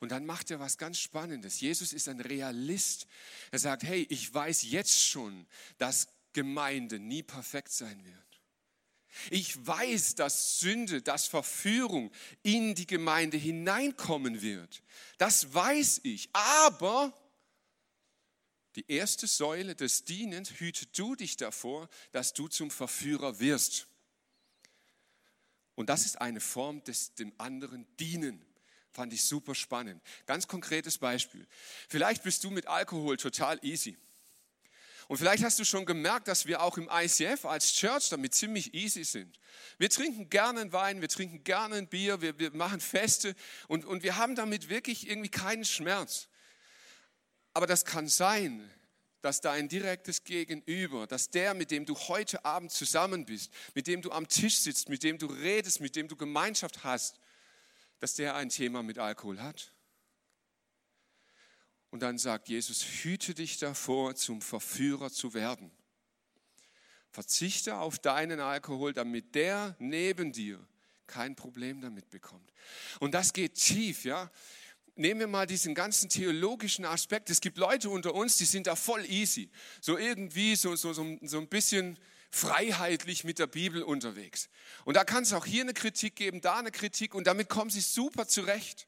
Und 0.00 0.10
dann 0.10 0.26
macht 0.26 0.50
er 0.50 0.58
was 0.58 0.78
ganz 0.78 0.98
Spannendes. 0.98 1.60
Jesus 1.60 1.92
ist 1.92 2.08
ein 2.08 2.20
Realist. 2.20 3.06
Er 3.50 3.58
sagt, 3.58 3.84
hey, 3.84 4.06
ich 4.08 4.32
weiß 4.32 4.62
jetzt 4.62 5.00
schon, 5.04 5.46
dass 5.78 6.08
Gemeinde 6.32 6.98
nie 6.98 7.22
perfekt 7.22 7.70
sein 7.70 8.04
wird. 8.04 8.16
Ich 9.30 9.66
weiß, 9.66 10.14
dass 10.14 10.58
Sünde, 10.58 11.02
dass 11.02 11.26
Verführung 11.26 12.10
in 12.42 12.74
die 12.74 12.86
Gemeinde 12.86 13.36
hineinkommen 13.36 14.40
wird. 14.40 14.82
Das 15.18 15.52
weiß 15.52 16.00
ich. 16.04 16.30
Aber 16.32 17.12
die 18.76 18.90
erste 18.90 19.26
Säule 19.26 19.74
des 19.74 20.04
Dienens, 20.04 20.50
hüte 20.60 20.86
du 20.86 21.14
dich 21.14 21.36
davor, 21.36 21.88
dass 22.12 22.32
du 22.32 22.48
zum 22.48 22.70
Verführer 22.70 23.38
wirst. 23.38 23.86
Und 25.74 25.88
das 25.88 26.06
ist 26.06 26.20
eine 26.20 26.40
Form 26.40 26.82
des 26.84 27.14
dem 27.14 27.32
anderen 27.38 27.86
dienen. 27.98 28.44
Fand 28.90 29.12
ich 29.12 29.24
super 29.24 29.54
spannend. 29.54 30.02
Ganz 30.26 30.46
konkretes 30.46 30.98
Beispiel. 30.98 31.46
Vielleicht 31.88 32.22
bist 32.22 32.44
du 32.44 32.50
mit 32.50 32.66
Alkohol 32.66 33.16
total 33.16 33.58
easy. 33.64 33.96
Und 35.08 35.18
vielleicht 35.18 35.42
hast 35.44 35.58
du 35.58 35.64
schon 35.64 35.84
gemerkt, 35.84 36.28
dass 36.28 36.46
wir 36.46 36.62
auch 36.62 36.78
im 36.78 36.88
ICF 36.90 37.44
als 37.44 37.74
Church 37.74 38.08
damit 38.10 38.34
ziemlich 38.34 38.74
easy 38.74 39.04
sind. 39.04 39.38
Wir 39.78 39.90
trinken 39.90 40.30
gerne 40.30 40.72
Wein, 40.72 41.00
wir 41.00 41.08
trinken 41.08 41.42
gerne 41.44 41.76
ein 41.76 41.88
Bier, 41.88 42.20
wir, 42.20 42.38
wir 42.38 42.54
machen 42.54 42.80
Feste 42.80 43.34
und, 43.68 43.84
und 43.84 44.02
wir 44.02 44.16
haben 44.16 44.34
damit 44.34 44.68
wirklich 44.68 45.08
irgendwie 45.08 45.28
keinen 45.28 45.64
Schmerz. 45.64 46.28
Aber 47.54 47.66
das 47.66 47.84
kann 47.84 48.08
sein, 48.08 48.70
dass 49.20 49.40
dein 49.40 49.68
direktes 49.68 50.24
Gegenüber, 50.24 51.06
dass 51.06 51.30
der, 51.30 51.54
mit 51.54 51.70
dem 51.70 51.86
du 51.86 51.96
heute 51.96 52.44
Abend 52.44 52.72
zusammen 52.72 53.24
bist, 53.24 53.52
mit 53.74 53.86
dem 53.86 54.02
du 54.02 54.10
am 54.10 54.28
Tisch 54.28 54.56
sitzt, 54.56 54.88
mit 54.88 55.02
dem 55.04 55.18
du 55.18 55.26
redest, 55.26 55.80
mit 55.80 55.94
dem 55.94 56.08
du 56.08 56.16
Gemeinschaft 56.16 56.82
hast, 56.82 57.20
dass 58.00 58.14
der 58.14 58.34
ein 58.34 58.48
Thema 58.48 58.82
mit 58.82 58.98
Alkohol 58.98 59.40
hat. 59.40 59.72
Und 61.90 62.00
dann 62.00 62.18
sagt 62.18 62.48
Jesus, 62.48 62.82
hüte 62.82 63.34
dich 63.34 63.58
davor, 63.58 64.16
zum 64.16 64.40
Verführer 64.40 65.10
zu 65.10 65.34
werden. 65.34 65.70
Verzichte 67.10 67.76
auf 67.76 67.98
deinen 67.98 68.40
Alkohol, 68.40 68.94
damit 68.94 69.34
der 69.34 69.76
neben 69.78 70.32
dir 70.32 70.58
kein 71.06 71.36
Problem 71.36 71.82
damit 71.82 72.08
bekommt. 72.08 72.52
Und 72.98 73.12
das 73.12 73.34
geht 73.34 73.54
tief, 73.54 74.04
ja. 74.04 74.30
Nehmen 74.94 75.20
wir 75.20 75.26
mal 75.26 75.46
diesen 75.46 75.74
ganzen 75.74 76.10
theologischen 76.10 76.84
Aspekt. 76.84 77.30
Es 77.30 77.40
gibt 77.40 77.56
Leute 77.56 77.88
unter 77.88 78.14
uns, 78.14 78.36
die 78.36 78.44
sind 78.44 78.66
da 78.66 78.76
voll 78.76 79.04
easy. 79.06 79.50
So 79.80 79.96
irgendwie, 79.96 80.54
so, 80.54 80.76
so, 80.76 80.92
so, 80.92 81.18
so 81.22 81.38
ein 81.38 81.48
bisschen 81.48 81.98
freiheitlich 82.30 83.24
mit 83.24 83.38
der 83.38 83.46
Bibel 83.46 83.82
unterwegs. 83.82 84.48
Und 84.84 84.96
da 84.96 85.04
kann 85.04 85.22
es 85.22 85.32
auch 85.32 85.46
hier 85.46 85.62
eine 85.62 85.74
Kritik 85.74 86.16
geben, 86.16 86.40
da 86.40 86.56
eine 86.56 86.70
Kritik 86.70 87.14
und 87.14 87.26
damit 87.26 87.48
kommen 87.48 87.70
sie 87.70 87.80
super 87.80 88.26
zurecht. 88.26 88.86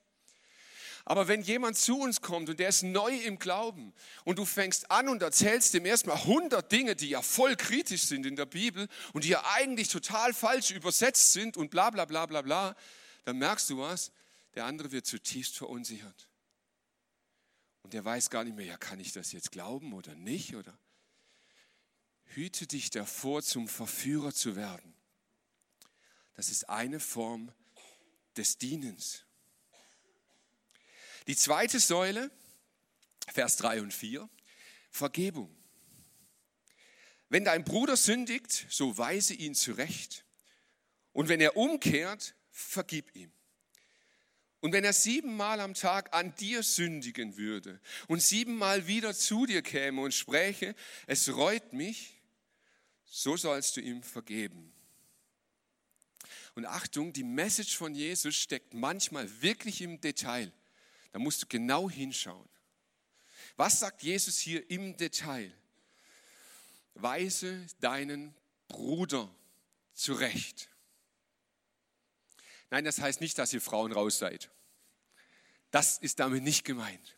Aber 1.07 1.29
wenn 1.29 1.43
jemand 1.43 1.77
zu 1.77 1.99
uns 1.99 2.23
kommt 2.23 2.49
und 2.49 2.59
der 2.59 2.71
ist 2.71 2.83
neu 2.83 3.15
im 3.15 3.39
Glauben 3.39 3.93
und 4.25 4.39
du 4.39 4.47
fängst 4.47 4.91
an 4.91 5.09
und 5.11 5.23
erzählst 5.23 5.75
dem 5.75 5.85
erstmal 5.85 6.17
100 6.17 6.73
Dinge, 6.73 6.97
die 6.97 7.11
ja 7.11 7.21
voll 7.21 7.57
kritisch 7.57 8.05
sind 8.05 8.25
in 8.25 8.37
der 8.37 8.47
Bibel 8.47 8.89
und 9.13 9.25
die 9.25 9.29
ja 9.29 9.45
eigentlich 9.55 9.89
total 9.89 10.33
falsch 10.33 10.71
übersetzt 10.71 11.35
sind 11.35 11.59
und 11.59 11.71
bla 11.71 11.91
bla 11.91 12.07
bla 12.07 12.25
bla 12.25 12.41
bla, 12.41 12.77
dann 13.27 13.37
merkst 13.37 13.69
du 13.69 13.79
was, 13.79 14.13
der 14.55 14.65
andere 14.67 14.93
wird 14.93 15.07
zutiefst 15.07 15.57
verunsichert. 15.57 16.29
Und 17.83 17.93
der 17.93 18.05
weiß 18.05 18.31
gar 18.31 18.45
nicht 18.45 18.57
mehr, 18.57 18.67
ja, 18.67 18.77
kann 18.77 19.01
ich 19.01 19.13
das 19.13 19.33
jetzt 19.33 19.53
glauben 19.53 19.93
oder 19.93 20.15
nicht? 20.15 20.57
Oder 20.57 20.79
hüte 22.25 22.67
dich 22.67 22.91
davor, 22.91 23.43
zum 23.43 23.69
Verführer 23.69 24.33
zu 24.33 24.57
werden. 24.57 24.95
Das 26.35 26.49
ist 26.49 26.69
eine 26.69 26.99
Form 27.01 27.53
des 28.37 28.59
Dienens. 28.59 29.25
Die 31.27 31.37
zweite 31.37 31.79
Säule, 31.79 32.31
Vers 33.33 33.57
3 33.57 33.83
und 33.83 33.95
4, 33.95 34.29
Vergebung. 34.91 35.55
Wenn 37.29 37.45
dein 37.45 37.65
Bruder 37.65 37.97
sündigt, 37.97 38.67
so 38.69 38.97
weise 38.99 39.35
ihn 39.35 39.55
zurecht. 39.55 40.25
Und 41.13 41.29
wenn 41.29 41.41
er 41.41 41.57
umkehrt, 41.57 42.35
vergib 42.51 43.15
ihm. 43.15 43.33
Und 44.65 44.73
wenn 44.73 44.85
er 44.85 44.95
siebenmal 44.95 45.61
am 45.61 45.75
Tag 45.75 46.15
an 46.15 46.35
dir 46.37 46.63
sündigen 46.63 47.37
würde 47.37 47.79
und 48.09 48.23
siebenmal 48.23 48.87
wieder 48.87 49.13
zu 49.13 49.45
dir 49.45 49.61
käme 49.61 50.01
und 50.01 50.15
spräche, 50.15 50.75
es 51.07 51.29
reut 51.37 51.75
mich, 51.75 52.15
so 53.05 53.37
sollst 53.37 53.77
du 53.77 53.83
ihm 53.83 54.03
vergeben. 54.03 54.73
Und 56.55 56.65
Achtung, 56.65 57.13
die 57.13 57.25
Message 57.25 57.77
von 57.77 57.95
Jesus 57.95 58.37
steckt 58.37 58.73
manchmal 58.73 59.29
wirklich 59.43 59.83
im 59.83 60.01
Detail. 60.01 60.51
Da 61.13 61.19
musst 61.19 61.43
du 61.43 61.47
genau 61.47 61.91
hinschauen. 61.91 62.49
Was 63.57 63.81
sagt 63.81 64.03
Jesus 64.03 64.39
hier 64.39 64.71
im 64.71 64.97
Detail? 64.97 65.53
Weise 66.95 67.67
deinen 67.81 68.35
Bruder 68.69 69.31
zurecht. 69.93 70.71
Nein, 72.75 72.85
das 72.85 73.01
heißt 73.01 73.21
nicht, 73.21 73.39
dass 73.39 73.53
ihr 73.53 73.61
Frauen 73.61 73.93
raus 73.93 74.19
seid. 74.19 74.51
Das 75.71 75.97
ist 75.97 76.19
damit 76.19 76.43
nicht 76.43 76.65
gemeint. 76.65 77.17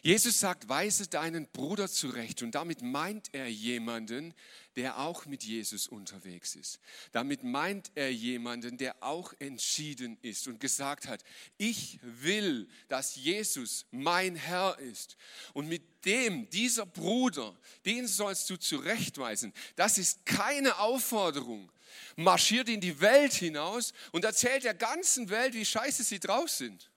Jesus 0.00 0.40
sagt, 0.40 0.70
weise 0.70 1.06
deinen 1.06 1.46
Bruder 1.48 1.86
zurecht 1.86 2.40
und 2.40 2.54
damit 2.54 2.80
meint 2.80 3.28
er 3.34 3.46
jemanden, 3.46 4.32
der 4.76 4.98
auch 4.98 5.26
mit 5.26 5.44
Jesus 5.44 5.86
unterwegs 5.86 6.54
ist. 6.54 6.80
Damit 7.12 7.44
meint 7.44 7.90
er 7.94 8.10
jemanden, 8.10 8.78
der 8.78 9.02
auch 9.02 9.34
entschieden 9.38 10.16
ist 10.22 10.48
und 10.48 10.60
gesagt 10.60 11.08
hat, 11.08 11.24
ich 11.58 11.98
will, 12.02 12.66
dass 12.88 13.16
Jesus 13.16 13.84
mein 13.90 14.34
Herr 14.34 14.78
ist. 14.78 15.18
Und 15.52 15.68
mit 15.68 16.06
dem, 16.06 16.48
dieser 16.48 16.86
Bruder, 16.86 17.54
den 17.84 18.06
sollst 18.08 18.48
du 18.48 18.56
zurechtweisen. 18.56 19.52
Das 19.76 19.98
ist 19.98 20.24
keine 20.24 20.78
Aufforderung. 20.78 21.70
Marschiert 22.16 22.68
in 22.68 22.80
die 22.80 23.00
Welt 23.00 23.32
hinaus 23.32 23.92
und 24.12 24.24
erzählt 24.24 24.64
der 24.64 24.74
ganzen 24.74 25.30
Welt, 25.30 25.54
wie 25.54 25.64
scheiße 25.64 26.04
sie 26.04 26.20
drauf 26.20 26.50
sind. 26.50 26.90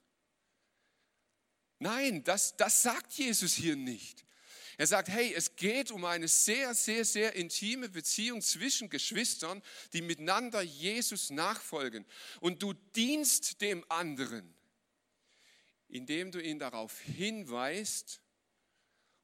Nein, 1.78 2.24
das, 2.24 2.56
das 2.56 2.82
sagt 2.82 3.12
Jesus 3.12 3.54
hier 3.54 3.76
nicht. 3.76 4.24
Er 4.76 4.86
sagt, 4.86 5.08
hey, 5.08 5.32
es 5.34 5.54
geht 5.56 5.90
um 5.90 6.04
eine 6.04 6.26
sehr, 6.26 6.74
sehr, 6.74 7.04
sehr 7.04 7.34
intime 7.34 7.88
Beziehung 7.88 8.40
zwischen 8.42 8.90
Geschwistern, 8.90 9.62
die 9.92 10.02
miteinander 10.02 10.62
Jesus 10.62 11.30
nachfolgen. 11.30 12.04
Und 12.40 12.62
du 12.62 12.72
dienst 12.72 13.60
dem 13.60 13.84
anderen, 13.88 14.52
indem 15.88 16.32
du 16.32 16.42
ihn 16.42 16.58
darauf 16.58 16.98
hinweist 17.00 18.20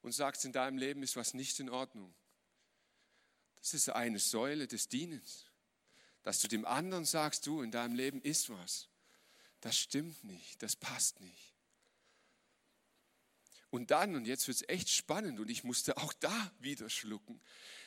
und 0.03 0.13
sagst, 0.13 0.45
in 0.45 0.53
deinem 0.53 0.79
Leben 0.79 1.03
ist 1.03 1.17
was 1.17 1.35
nicht 1.35 1.59
in 1.59 1.69
Ordnung. 1.69 2.15
Das 3.59 3.75
ist 3.75 3.91
eine 3.91 4.19
Säule 4.19 4.67
des 4.69 4.89
Dienens, 4.89 5.47
dass 6.23 6.41
du 6.41 6.49
dem 6.49 6.65
anderen 6.65 7.05
sagst, 7.05 7.47
du, 7.47 7.63
in 7.63 7.71
deinem 7.71 7.95
Leben 7.95 8.21
ist 8.23 8.51
was. 8.51 8.89
Das 9.61 9.77
stimmt 9.77 10.23
nicht, 10.25 10.63
das 10.63 10.77
passt 10.77 11.21
nicht. 11.21 11.55
Und 13.71 13.91
dann, 13.91 14.17
und 14.17 14.27
jetzt 14.27 14.49
wird 14.49 14.57
es 14.57 14.69
echt 14.69 14.91
spannend 14.91 15.39
und 15.39 15.51
ich 15.51 15.65
musste 15.65 15.97
auch 15.97 16.13
da 16.15 16.53
wieder 16.59 16.91
schlucken, 16.91 17.41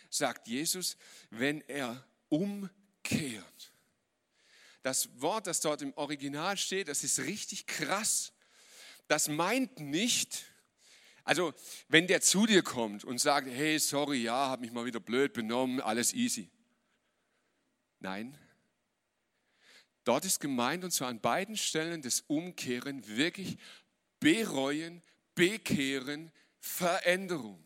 sagt 0.09 0.47
Jesus, 0.47 0.97
wenn 1.29 1.61
er 1.61 2.07
umkehrt. 2.29 3.73
Das 4.81 5.09
Wort, 5.21 5.47
das 5.47 5.59
dort 5.61 5.81
im 5.81 5.93
Original 5.95 6.57
steht, 6.57 6.87
das 6.87 7.03
ist 7.03 7.19
richtig 7.19 7.67
krass. 7.67 8.33
Das 9.07 9.27
meint 9.27 9.79
nicht, 9.79 10.45
also 11.23 11.53
wenn 11.87 12.07
der 12.07 12.21
zu 12.21 12.45
dir 12.45 12.63
kommt 12.63 13.03
und 13.03 13.19
sagt, 13.19 13.47
hey, 13.47 13.79
sorry, 13.79 14.23
ja, 14.23 14.49
habe 14.49 14.61
mich 14.61 14.71
mal 14.71 14.85
wieder 14.85 14.99
blöd 14.99 15.33
benommen, 15.33 15.81
alles 15.81 16.13
easy. 16.13 16.49
Nein, 18.03 18.37
dort 20.03 20.25
ist 20.25 20.41
gemeint, 20.41 20.83
und 20.83 20.91
zwar 20.91 21.07
an 21.07 21.21
beiden 21.21 21.55
Stellen 21.55 22.01
des 22.01 22.19
Umkehren, 22.27 23.07
wirklich 23.07 23.57
bereuen, 24.19 25.01
Bekehren, 25.35 26.29
Veränderung. 26.59 27.63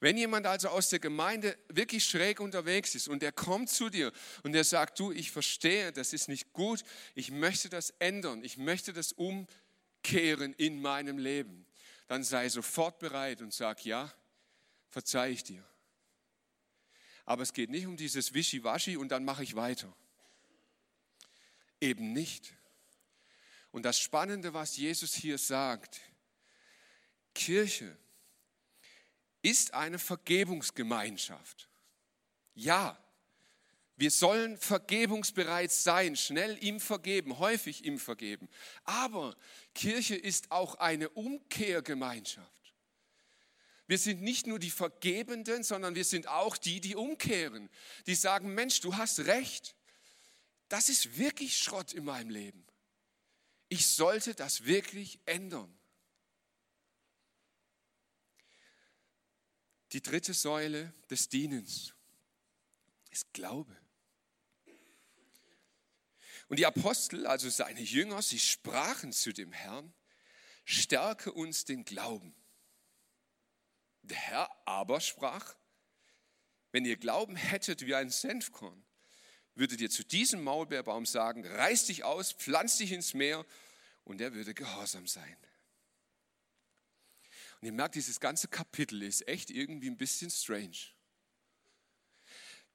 Wenn 0.00 0.18
jemand 0.18 0.46
also 0.46 0.68
aus 0.68 0.90
der 0.90 0.98
Gemeinde 0.98 1.56
wirklich 1.68 2.04
schräg 2.04 2.40
unterwegs 2.40 2.94
ist 2.94 3.08
und 3.08 3.22
er 3.22 3.32
kommt 3.32 3.70
zu 3.70 3.88
dir 3.88 4.12
und 4.42 4.54
er 4.54 4.64
sagt, 4.64 4.98
du, 4.98 5.12
ich 5.12 5.30
verstehe, 5.30 5.92
das 5.92 6.12
ist 6.12 6.28
nicht 6.28 6.52
gut, 6.52 6.84
ich 7.14 7.30
möchte 7.30 7.70
das 7.70 7.88
ändern, 8.00 8.44
ich 8.44 8.58
möchte 8.58 8.92
das 8.92 9.12
umkehren 9.12 10.52
in 10.58 10.82
meinem 10.82 11.16
Leben, 11.16 11.64
dann 12.06 12.22
sei 12.22 12.50
sofort 12.50 12.98
bereit 12.98 13.40
und 13.40 13.54
sag, 13.54 13.82
ja, 13.86 14.12
verzeih 14.90 15.30
ich 15.30 15.42
dir. 15.42 15.64
Aber 17.24 17.42
es 17.42 17.52
geht 17.52 17.70
nicht 17.70 17.86
um 17.86 17.96
dieses 17.96 18.34
Wischiwaschi 18.34 18.96
und 18.96 19.08
dann 19.08 19.24
mache 19.24 19.42
ich 19.42 19.56
weiter. 19.56 19.94
Eben 21.80 22.12
nicht. 22.12 22.54
Und 23.72 23.82
das 23.84 23.98
Spannende, 23.98 24.54
was 24.54 24.76
Jesus 24.76 25.14
hier 25.14 25.38
sagt, 25.38 26.00
Kirche 27.34 27.96
ist 29.42 29.74
eine 29.74 29.98
Vergebungsgemeinschaft. 29.98 31.68
Ja, 32.54 32.98
wir 33.96 34.10
sollen 34.10 34.56
vergebungsbereit 34.58 35.70
sein, 35.70 36.16
schnell 36.16 36.62
ihm 36.62 36.80
vergeben, 36.80 37.38
häufig 37.38 37.84
ihm 37.84 37.98
vergeben. 37.98 38.48
Aber 38.84 39.36
Kirche 39.74 40.16
ist 40.16 40.50
auch 40.50 40.76
eine 40.76 41.08
Umkehrgemeinschaft. 41.10 42.53
Wir 43.86 43.98
sind 43.98 44.22
nicht 44.22 44.46
nur 44.46 44.58
die 44.58 44.70
Vergebenden, 44.70 45.62
sondern 45.62 45.94
wir 45.94 46.04
sind 46.04 46.26
auch 46.28 46.56
die, 46.56 46.80
die 46.80 46.96
umkehren, 46.96 47.68
die 48.06 48.14
sagen, 48.14 48.54
Mensch, 48.54 48.80
du 48.80 48.96
hast 48.96 49.20
recht. 49.20 49.76
Das 50.68 50.88
ist 50.88 51.18
wirklich 51.18 51.58
Schrott 51.58 51.92
in 51.92 52.04
meinem 52.04 52.30
Leben. 52.30 52.66
Ich 53.68 53.86
sollte 53.86 54.34
das 54.34 54.64
wirklich 54.64 55.20
ändern. 55.26 55.78
Die 59.92 60.02
dritte 60.02 60.34
Säule 60.34 60.92
des 61.10 61.28
Dienens 61.28 61.94
ist 63.10 63.32
Glaube. 63.32 63.76
Und 66.48 66.58
die 66.58 66.66
Apostel, 66.66 67.26
also 67.26 67.48
seine 67.48 67.80
Jünger, 67.80 68.20
sie 68.22 68.40
sprachen 68.40 69.12
zu 69.12 69.32
dem 69.32 69.52
Herrn, 69.52 69.92
stärke 70.64 71.32
uns 71.32 71.64
den 71.64 71.84
Glauben. 71.84 72.34
Der 74.04 74.18
Herr 74.18 74.50
aber 74.66 75.00
sprach, 75.00 75.54
wenn 76.72 76.84
ihr 76.84 76.96
Glauben 76.96 77.36
hättet 77.36 77.86
wie 77.86 77.94
ein 77.94 78.10
Senfkorn, 78.10 78.84
würdet 79.54 79.80
ihr 79.80 79.90
zu 79.90 80.04
diesem 80.04 80.42
Maulbeerbaum 80.42 81.06
sagen, 81.06 81.46
reiß 81.46 81.86
dich 81.86 82.04
aus, 82.04 82.32
pflanz 82.32 82.76
dich 82.76 82.92
ins 82.92 83.14
Meer 83.14 83.46
und 84.04 84.20
er 84.20 84.34
würde 84.34 84.52
gehorsam 84.52 85.06
sein. 85.06 85.36
Und 87.60 87.66
ihr 87.66 87.72
merkt, 87.72 87.94
dieses 87.94 88.20
ganze 88.20 88.48
Kapitel 88.48 89.02
ist 89.02 89.26
echt 89.26 89.50
irgendwie 89.50 89.88
ein 89.88 89.96
bisschen 89.96 90.30
strange. 90.30 90.76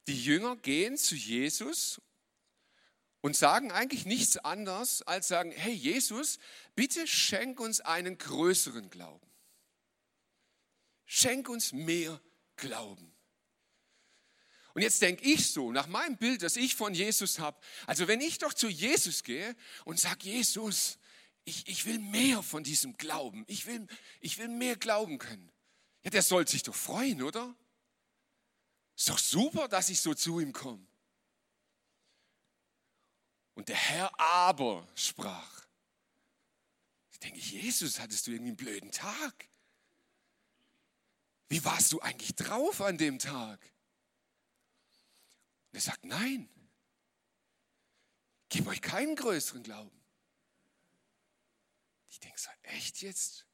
Die 0.07 0.23
Jünger 0.23 0.55
gehen 0.55 0.97
zu 0.97 1.13
Jesus 1.13 2.01
und 3.21 3.35
sagen 3.35 3.71
eigentlich 3.71 4.05
nichts 4.05 4.37
anderes 4.37 5.03
als 5.03 5.27
sagen, 5.27 5.51
hey 5.51 5.73
Jesus, 5.73 6.39
bitte 6.75 7.05
schenk 7.05 7.59
uns 7.59 7.81
einen 7.81 8.17
größeren 8.17 8.89
Glauben. 8.89 9.29
Schenk 11.11 11.49
uns 11.49 11.73
mehr 11.73 12.21
Glauben. 12.55 13.11
Und 14.75 14.83
jetzt 14.83 15.01
denke 15.01 15.23
ich 15.23 15.51
so, 15.51 15.71
nach 15.71 15.87
meinem 15.87 16.17
Bild, 16.17 16.43
das 16.43 16.55
ich 16.55 16.75
von 16.75 16.93
Jesus 16.93 17.39
habe, 17.39 17.59
also 17.87 18.07
wenn 18.07 18.21
ich 18.21 18.37
doch 18.37 18.53
zu 18.53 18.69
Jesus 18.69 19.23
gehe 19.23 19.55
und 19.85 19.99
sage, 19.99 20.29
Jesus, 20.29 20.99
ich, 21.45 21.67
ich 21.67 21.87
will 21.87 21.97
mehr 21.97 22.43
von 22.43 22.63
diesem 22.63 22.95
Glauben, 22.95 23.43
ich 23.47 23.65
will, 23.65 23.87
ich 24.19 24.37
will 24.37 24.49
mehr 24.49 24.75
glauben 24.75 25.17
können. 25.17 25.51
Ja, 26.03 26.11
der 26.11 26.21
soll 26.21 26.47
sich 26.47 26.61
doch 26.61 26.75
freuen, 26.75 27.23
oder? 27.23 27.55
Ist 28.95 29.09
doch 29.09 29.17
super, 29.17 29.67
dass 29.67 29.89
ich 29.89 30.01
so 30.01 30.13
zu 30.13 30.39
ihm 30.39 30.53
komme. 30.53 30.85
Und 33.55 33.67
der 33.67 33.77
Herr 33.77 34.19
aber 34.19 34.87
sprach. 34.93 35.65
Ich 37.13 37.19
denke, 37.19 37.39
Jesus, 37.39 37.99
hattest 37.99 38.27
du 38.27 38.31
irgendwie 38.31 38.49
einen 38.49 38.57
blöden 38.57 38.91
Tag? 38.91 39.49
Wie 41.49 41.63
warst 41.65 41.91
du 41.91 41.99
eigentlich 41.99 42.35
drauf 42.35 42.79
an 42.81 42.97
dem 42.97 43.17
Tag? 43.17 43.59
Und 45.71 45.77
er 45.77 45.81
sagt, 45.81 46.05
nein, 46.05 46.47
gib 48.49 48.67
euch 48.67 48.81
keinen 48.81 49.15
größeren 49.15 49.63
Glauben. 49.63 49.99
Ich 52.09 52.19
denke 52.19 52.39
so, 52.39 52.49
echt 52.63 53.01
jetzt? 53.01 53.45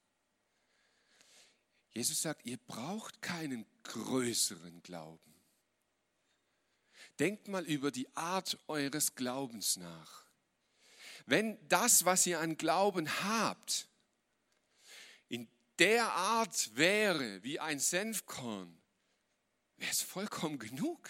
Jesus 1.91 2.21
sagt, 2.21 2.45
ihr 2.45 2.57
braucht 2.57 3.21
keinen 3.21 3.65
größeren 3.83 4.83
Glauben. 4.83 5.33
Denkt 7.19 7.47
mal 7.47 7.63
über 7.65 7.91
die 7.91 8.13
Art 8.17 8.57
eures 8.67 9.15
Glaubens 9.15 9.77
nach. 9.77 10.25
Wenn 11.25 11.57
das, 11.69 12.03
was 12.03 12.25
ihr 12.25 12.41
an 12.41 12.57
Glauben 12.57 13.09
habt, 13.23 13.87
der 15.79 16.11
Art 16.11 16.75
wäre 16.75 17.43
wie 17.43 17.59
ein 17.59 17.79
Senfkorn, 17.79 18.81
wäre 19.77 19.91
es 19.91 20.01
vollkommen 20.01 20.59
genug. 20.59 21.09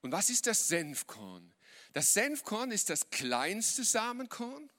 Und 0.00 0.12
was 0.12 0.30
ist 0.30 0.46
das 0.46 0.68
Senfkorn? 0.68 1.54
Das 1.92 2.12
Senfkorn 2.12 2.70
ist 2.70 2.90
das 2.90 3.10
kleinste 3.10 3.84
Samenkorn 3.84 4.70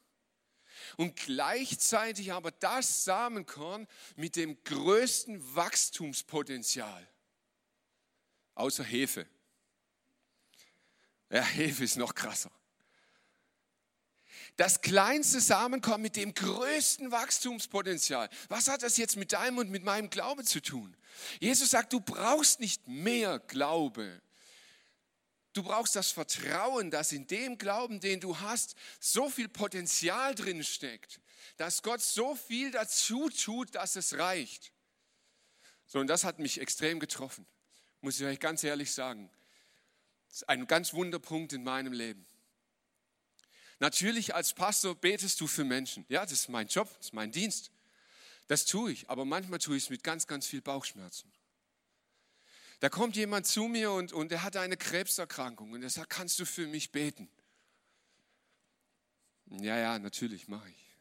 und 0.97 1.15
gleichzeitig 1.15 2.33
aber 2.33 2.51
das 2.51 3.03
Samenkorn 3.03 3.87
mit 4.15 4.35
dem 4.35 4.61
größten 4.63 5.55
Wachstumspotenzial 5.55 7.07
außer 8.55 8.83
Hefe. 8.83 9.27
Ja, 11.29 11.43
Hefe 11.43 11.83
ist 11.83 11.97
noch 11.97 12.13
krasser. 12.13 12.51
Das 14.55 14.81
kleinste 14.81 15.41
Samenkorn 15.41 16.01
mit 16.01 16.15
dem 16.15 16.33
größten 16.33 17.11
Wachstumspotenzial. 17.11 18.29
Was 18.49 18.67
hat 18.67 18.83
das 18.83 18.97
jetzt 18.97 19.15
mit 19.15 19.33
deinem 19.33 19.57
und 19.57 19.69
mit 19.69 19.83
meinem 19.83 20.09
Glaube 20.09 20.43
zu 20.43 20.61
tun? 20.61 20.95
Jesus 21.39 21.71
sagt, 21.71 21.93
du 21.93 21.99
brauchst 21.99 22.59
nicht 22.59 22.87
mehr 22.87 23.39
Glaube. 23.39 24.21
Du 25.53 25.63
brauchst 25.63 25.95
das 25.95 26.11
Vertrauen, 26.11 26.91
dass 26.91 27.11
in 27.11 27.27
dem 27.27 27.57
Glauben, 27.57 27.99
den 27.99 28.19
du 28.19 28.39
hast, 28.39 28.75
so 28.99 29.29
viel 29.29 29.49
Potenzial 29.49 30.33
drin 30.35 30.63
steckt, 30.63 31.19
dass 31.57 31.83
Gott 31.83 32.01
so 32.01 32.35
viel 32.35 32.71
dazu 32.71 33.29
tut, 33.29 33.75
dass 33.75 33.95
es 33.95 34.17
reicht. 34.17 34.71
So, 35.85 35.99
und 35.99 36.07
das 36.07 36.23
hat 36.23 36.39
mich 36.39 36.59
extrem 36.59 36.99
getroffen 36.99 37.45
muss 38.03 38.19
ich 38.19 38.25
euch 38.27 38.39
ganz 38.39 38.63
ehrlich 38.63 38.91
sagen. 38.91 39.29
Das 40.27 40.37
ist 40.37 40.49
ein 40.49 40.67
ganz 40.67 40.93
Wunderpunkt 40.93 41.53
in 41.53 41.63
meinem 41.63 41.93
Leben. 41.93 42.25
Natürlich 43.83 44.33
als 44.33 44.53
Pastor 44.53 44.95
betest 44.95 45.41
du 45.41 45.45
für 45.45 45.65
Menschen. 45.65 46.05
Ja, 46.07 46.21
das 46.21 46.31
ist 46.31 46.47
mein 46.47 46.67
Job, 46.67 46.87
das 46.99 47.07
ist 47.07 47.13
mein 47.13 47.33
Dienst. 47.33 47.69
Das 48.47 48.63
tue 48.63 48.93
ich, 48.93 49.09
aber 49.09 49.25
manchmal 49.25 49.59
tue 49.59 49.75
ich 49.75 49.83
es 49.83 49.89
mit 49.89 50.05
ganz, 50.05 50.25
ganz 50.25 50.47
viel 50.47 50.61
Bauchschmerzen. 50.61 51.29
Da 52.79 52.87
kommt 52.87 53.17
jemand 53.17 53.45
zu 53.45 53.63
mir 53.65 53.91
und, 53.91 54.13
und 54.13 54.31
er 54.31 54.43
hat 54.43 54.55
eine 54.55 54.77
Krebserkrankung 54.77 55.73
und 55.73 55.83
er 55.83 55.89
sagt, 55.89 56.11
kannst 56.11 56.39
du 56.39 56.45
für 56.45 56.65
mich 56.65 56.93
beten? 56.93 57.27
Ja, 59.47 59.77
ja, 59.77 59.99
natürlich 59.99 60.47
mache 60.47 60.69
ich. 60.69 60.95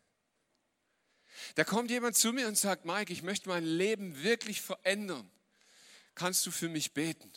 Da 1.54 1.62
kommt 1.62 1.88
jemand 1.88 2.16
zu 2.16 2.32
mir 2.32 2.48
und 2.48 2.58
sagt, 2.58 2.84
Mike, 2.84 3.12
ich 3.12 3.22
möchte 3.22 3.48
mein 3.48 3.64
Leben 3.64 4.24
wirklich 4.24 4.60
verändern 4.60 5.30
kannst 6.16 6.44
du 6.46 6.50
für 6.50 6.68
mich 6.68 6.92
beten? 6.92 7.32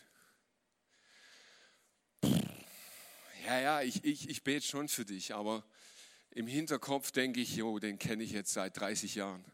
Ja, 3.45 3.59
ja, 3.59 3.81
ich, 3.83 4.03
ich, 4.03 4.27
ich 4.27 4.43
bete 4.43 4.65
schon 4.65 4.87
für 4.87 5.05
dich, 5.05 5.35
aber 5.35 5.63
im 6.31 6.47
Hinterkopf 6.47 7.11
denke 7.11 7.39
ich, 7.39 7.55
jo, 7.55 7.77
den 7.77 7.99
kenne 7.99 8.23
ich 8.23 8.31
jetzt 8.31 8.53
seit 8.53 8.75
30 8.77 9.13
Jahren. 9.13 9.45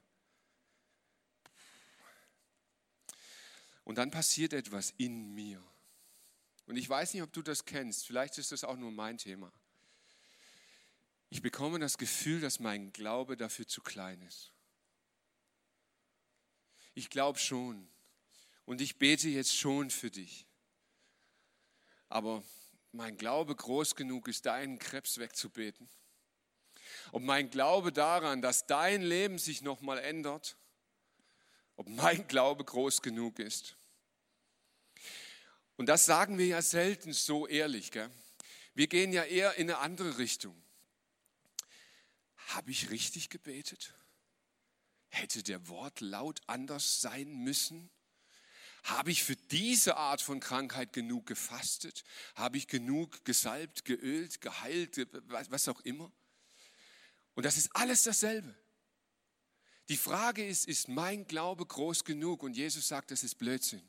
Und 3.83 3.97
dann 3.97 4.09
passiert 4.09 4.53
etwas 4.53 4.93
in 4.97 5.33
mir. 5.33 5.61
Und 6.67 6.77
ich 6.77 6.87
weiß 6.87 7.13
nicht, 7.13 7.23
ob 7.23 7.33
du 7.33 7.41
das 7.41 7.65
kennst, 7.65 8.05
vielleicht 8.05 8.37
ist 8.37 8.53
das 8.53 8.63
auch 8.63 8.77
nur 8.77 8.91
mein 8.91 9.17
Thema. 9.17 9.51
Ich 11.29 11.41
bekomme 11.41 11.77
das 11.77 11.97
Gefühl, 11.97 12.39
dass 12.39 12.61
mein 12.61 12.93
Glaube 12.93 13.35
dafür 13.35 13.67
zu 13.67 13.81
klein 13.81 14.21
ist. 14.21 14.53
Ich 16.93 17.09
glaube 17.09 17.39
schon, 17.39 17.89
und 18.63 18.79
ich 18.79 18.97
bete 18.97 19.27
jetzt 19.27 19.53
schon 19.53 19.89
für 19.89 20.11
dich. 20.11 20.45
Aber 22.07 22.41
mein 22.91 23.17
Glaube 23.17 23.55
groß 23.55 23.95
genug 23.95 24.27
ist, 24.27 24.45
deinen 24.45 24.79
Krebs 24.79 25.17
wegzubeten. 25.17 25.89
Ob 27.11 27.21
mein 27.21 27.49
Glaube 27.49 27.91
daran, 27.91 28.41
dass 28.41 28.65
dein 28.65 29.01
Leben 29.01 29.37
sich 29.37 29.61
nochmal 29.61 29.99
ändert, 29.99 30.57
ob 31.75 31.87
mein 31.87 32.27
Glaube 32.27 32.63
groß 32.63 33.01
genug 33.01 33.39
ist. 33.39 33.77
Und 35.77 35.87
das 35.87 36.05
sagen 36.05 36.37
wir 36.37 36.45
ja 36.45 36.61
selten 36.61 37.13
so 37.13 37.47
ehrlich. 37.47 37.91
Gell? 37.91 38.11
Wir 38.73 38.87
gehen 38.87 39.13
ja 39.13 39.23
eher 39.23 39.55
in 39.55 39.69
eine 39.69 39.79
andere 39.79 40.17
Richtung. 40.17 40.61
Habe 42.47 42.71
ich 42.71 42.89
richtig 42.89 43.29
gebetet? 43.29 43.93
Hätte 45.07 45.43
der 45.43 45.67
Wortlaut 45.67 46.41
anders 46.47 47.01
sein 47.01 47.31
müssen? 47.43 47.89
Habe 48.83 49.11
ich 49.11 49.23
für 49.23 49.35
diese 49.35 49.95
Art 49.95 50.21
von 50.21 50.39
Krankheit 50.39 50.91
genug 50.91 51.27
gefastet? 51.27 52.03
Habe 52.35 52.57
ich 52.57 52.67
genug 52.67 53.23
gesalbt, 53.25 53.85
geölt, 53.85 54.41
geheilt, 54.41 55.07
was 55.27 55.67
auch 55.67 55.81
immer? 55.81 56.11
Und 57.35 57.45
das 57.45 57.57
ist 57.57 57.75
alles 57.75 58.03
dasselbe. 58.03 58.55
Die 59.89 59.97
Frage 59.97 60.45
ist, 60.45 60.67
ist 60.67 60.87
mein 60.87 61.27
Glaube 61.27 61.65
groß 61.65 62.05
genug? 62.05 62.43
Und 62.43 62.55
Jesus 62.55 62.87
sagt, 62.87 63.11
das 63.11 63.23
ist 63.23 63.35
Blödsinn. 63.35 63.81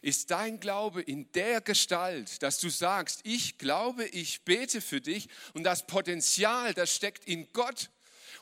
Ist 0.00 0.30
dein 0.30 0.60
Glaube 0.60 1.02
in 1.02 1.30
der 1.32 1.60
Gestalt, 1.60 2.42
dass 2.42 2.60
du 2.60 2.68
sagst, 2.68 3.20
ich 3.24 3.58
glaube, 3.58 4.06
ich 4.06 4.42
bete 4.42 4.80
für 4.80 5.00
dich 5.00 5.28
und 5.54 5.64
das 5.64 5.86
Potenzial, 5.86 6.72
das 6.74 6.94
steckt 6.94 7.24
in 7.24 7.52
Gott 7.52 7.90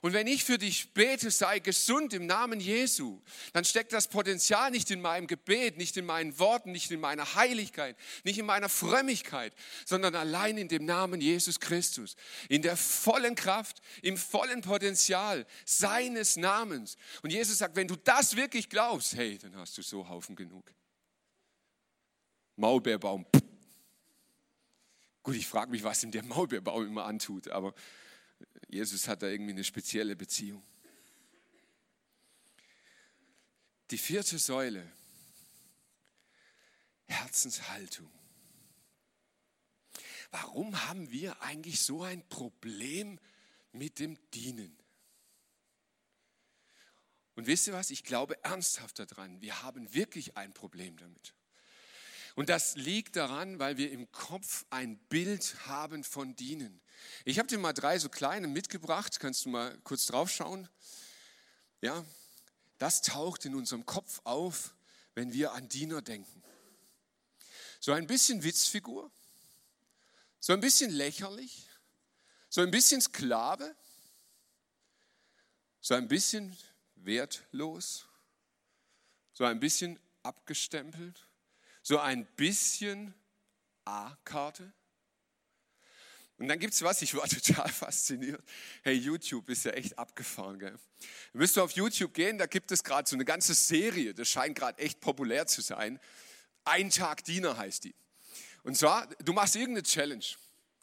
und 0.02 0.12
wenn 0.12 0.26
ich 0.26 0.44
für 0.44 0.58
dich 0.58 0.92
bete, 0.92 1.30
sei 1.30 1.58
gesund 1.58 2.12
im 2.12 2.26
Namen 2.26 2.60
Jesu, 2.60 3.20
dann 3.52 3.64
steckt 3.64 3.92
das 3.92 4.08
Potenzial 4.08 4.70
nicht 4.70 4.90
in 4.90 5.00
meinem 5.00 5.26
Gebet, 5.26 5.76
nicht 5.76 5.96
in 5.96 6.04
meinen 6.04 6.38
Worten, 6.38 6.72
nicht 6.72 6.90
in 6.90 7.00
meiner 7.00 7.34
Heiligkeit, 7.34 7.96
nicht 8.24 8.38
in 8.38 8.46
meiner 8.46 8.68
Frömmigkeit, 8.68 9.54
sondern 9.86 10.14
allein 10.14 10.58
in 10.58 10.68
dem 10.68 10.84
Namen 10.84 11.20
Jesus 11.20 11.60
Christus. 11.60 12.16
In 12.48 12.62
der 12.62 12.76
vollen 12.76 13.34
Kraft, 13.34 13.80
im 14.02 14.16
vollen 14.16 14.62
Potenzial 14.62 15.46
seines 15.64 16.36
Namens. 16.36 16.96
Und 17.22 17.30
Jesus 17.30 17.58
sagt, 17.58 17.76
wenn 17.76 17.88
du 17.88 17.96
das 17.96 18.36
wirklich 18.36 18.68
glaubst, 18.68 19.14
hey, 19.16 19.38
dann 19.38 19.56
hast 19.56 19.76
du 19.78 19.82
so 19.82 20.08
Haufen 20.08 20.36
genug. 20.36 20.70
Maulbeerbaum. 22.56 23.26
Gut, 25.22 25.36
ich 25.36 25.46
frage 25.46 25.70
mich, 25.70 25.82
was 25.82 26.02
ihm 26.04 26.10
der 26.10 26.22
Maulbeerbaum 26.22 26.86
immer 26.86 27.06
antut, 27.06 27.48
aber 27.48 27.74
Jesus 28.74 29.06
hat 29.06 29.22
da 29.22 29.28
irgendwie 29.28 29.52
eine 29.52 29.62
spezielle 29.62 30.16
Beziehung. 30.16 30.60
Die 33.92 33.98
vierte 33.98 34.36
Säule, 34.36 34.90
Herzenshaltung. 37.06 38.10
warum 40.32 40.88
haben 40.88 41.08
wir 41.12 41.40
eigentlich 41.40 41.82
so 41.82 42.02
ein 42.02 42.28
Problem 42.28 43.20
mit 43.70 44.00
dem 44.00 44.18
Dienen? 44.32 44.76
Und 47.36 47.46
wisst 47.46 47.68
ihr 47.68 47.74
was? 47.74 47.90
Ich 47.90 48.02
glaube 48.02 48.42
ernsthaft 48.42 48.98
daran, 48.98 49.40
wir 49.40 49.62
haben 49.62 49.94
wirklich 49.94 50.36
ein 50.36 50.52
Problem 50.52 50.96
damit. 50.96 51.32
Und 52.34 52.48
das 52.48 52.74
liegt 52.76 53.16
daran, 53.16 53.58
weil 53.58 53.76
wir 53.76 53.92
im 53.92 54.10
Kopf 54.10 54.66
ein 54.70 54.98
Bild 55.08 55.54
haben 55.66 56.02
von 56.02 56.34
Dienen. 56.34 56.80
Ich 57.24 57.38
habe 57.38 57.48
dir 57.48 57.58
mal 57.58 57.72
drei 57.72 57.98
so 57.98 58.08
kleine 58.08 58.48
mitgebracht. 58.48 59.20
Kannst 59.20 59.44
du 59.44 59.50
mal 59.50 59.78
kurz 59.84 60.06
drauf 60.06 60.30
schauen? 60.30 60.68
Ja, 61.80 62.04
das 62.78 63.02
taucht 63.02 63.44
in 63.44 63.54
unserem 63.54 63.86
Kopf 63.86 64.20
auf, 64.24 64.74
wenn 65.14 65.32
wir 65.32 65.52
an 65.52 65.68
Diener 65.68 66.02
denken. 66.02 66.42
So 67.78 67.92
ein 67.92 68.06
bisschen 68.06 68.42
Witzfigur, 68.42 69.10
so 70.40 70.52
ein 70.54 70.60
bisschen 70.60 70.90
lächerlich, 70.90 71.68
so 72.48 72.62
ein 72.62 72.70
bisschen 72.70 73.00
Sklave, 73.00 73.76
so 75.80 75.94
ein 75.94 76.08
bisschen 76.08 76.56
wertlos, 76.96 78.06
so 79.34 79.44
ein 79.44 79.60
bisschen 79.60 80.00
abgestempelt, 80.22 81.28
so 81.84 81.98
ein 81.98 82.26
bisschen 82.34 83.14
A-Karte. 83.84 84.72
Und 86.38 86.48
dann 86.48 86.58
gibt 86.58 86.74
es 86.74 86.82
was, 86.82 87.02
ich 87.02 87.14
war 87.14 87.28
total 87.28 87.68
fasziniert. 87.68 88.42
Hey, 88.82 88.94
YouTube 88.94 89.48
ist 89.50 89.64
ja 89.66 89.72
echt 89.72 89.96
abgefahren. 89.98 90.58
Gell? 90.58 90.76
Du 91.32 91.38
müsst 91.38 91.58
auf 91.58 91.70
YouTube 91.72 92.14
gehen, 92.14 92.38
da 92.38 92.46
gibt 92.46 92.72
es 92.72 92.82
gerade 92.82 93.08
so 93.08 93.14
eine 93.14 93.24
ganze 93.24 93.54
Serie, 93.54 94.14
das 94.14 94.28
scheint 94.28 94.58
gerade 94.58 94.78
echt 94.78 95.00
populär 95.00 95.46
zu 95.46 95.60
sein. 95.60 96.00
Ein 96.64 96.90
Tag 96.90 97.22
Diener 97.24 97.56
heißt 97.56 97.84
die. 97.84 97.94
Und 98.62 98.76
zwar, 98.76 99.06
du 99.22 99.34
machst 99.34 99.54
irgendeine 99.54 99.82
Challenge. 99.82 100.24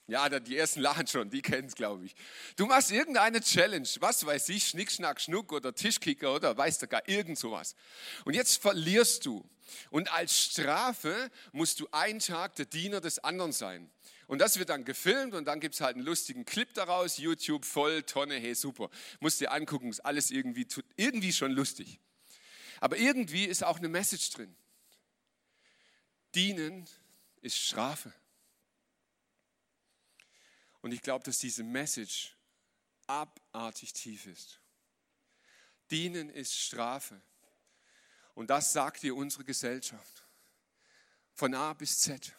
Ja, 0.07 0.27
die 0.27 0.57
ersten 0.57 0.81
lachen 0.81 1.07
schon, 1.07 1.29
die 1.29 1.41
kennen 1.41 1.67
es, 1.67 1.75
glaube 1.75 2.05
ich. 2.05 2.15
Du 2.57 2.65
machst 2.65 2.91
irgendeine 2.91 3.39
Challenge, 3.39 3.87
was 3.99 4.25
weiß 4.25 4.49
ich, 4.49 4.67
Schnick, 4.67 4.91
Schnack, 4.91 5.21
Schnuck 5.21 5.53
oder 5.53 5.73
Tischkicker 5.73 6.35
oder 6.35 6.57
weiß 6.57 6.79
der 6.79 6.89
gar, 6.89 7.07
irgend 7.07 7.37
sowas. 7.37 7.75
Und 8.25 8.33
jetzt 8.33 8.61
verlierst 8.61 9.25
du. 9.25 9.47
Und 9.89 10.11
als 10.11 10.37
Strafe 10.37 11.31
musst 11.53 11.79
du 11.79 11.87
einen 11.91 12.19
Tag 12.19 12.55
der 12.55 12.65
Diener 12.65 12.99
des 12.99 13.19
anderen 13.19 13.53
sein. 13.53 13.89
Und 14.27 14.39
das 14.39 14.57
wird 14.57 14.69
dann 14.69 14.85
gefilmt 14.85 15.33
und 15.33 15.45
dann 15.45 15.59
gibt 15.59 15.75
es 15.75 15.81
halt 15.81 15.95
einen 15.95 16.05
lustigen 16.05 16.45
Clip 16.45 16.73
daraus, 16.73 17.17
YouTube 17.17 17.65
voll, 17.65 18.03
Tonne, 18.03 18.35
hey 18.35 18.55
super. 18.55 18.89
Musst 19.19 19.41
dir 19.41 19.51
angucken, 19.51 19.89
ist 19.89 19.99
alles 20.01 20.31
irgendwie, 20.31 20.67
irgendwie 20.95 21.33
schon 21.33 21.51
lustig. 21.51 21.99
Aber 22.79 22.97
irgendwie 22.97 23.45
ist 23.45 23.63
auch 23.63 23.77
eine 23.77 23.89
Message 23.89 24.29
drin. 24.31 24.55
Dienen 26.33 26.87
ist 27.41 27.57
Strafe. 27.57 28.13
Und 30.81 30.91
ich 30.91 31.01
glaube, 31.01 31.23
dass 31.23 31.39
diese 31.39 31.63
Message 31.63 32.35
abartig 33.07 33.93
tief 33.93 34.25
ist. 34.25 34.59
Dienen 35.89 36.29
ist 36.29 36.55
Strafe. 36.55 37.21
Und 38.33 38.49
das 38.49 38.73
sagt 38.73 39.03
dir 39.03 39.15
unsere 39.15 39.43
Gesellschaft. 39.43 40.25
Von 41.33 41.53
A 41.53 41.73
bis 41.73 41.99
Z 41.99 42.33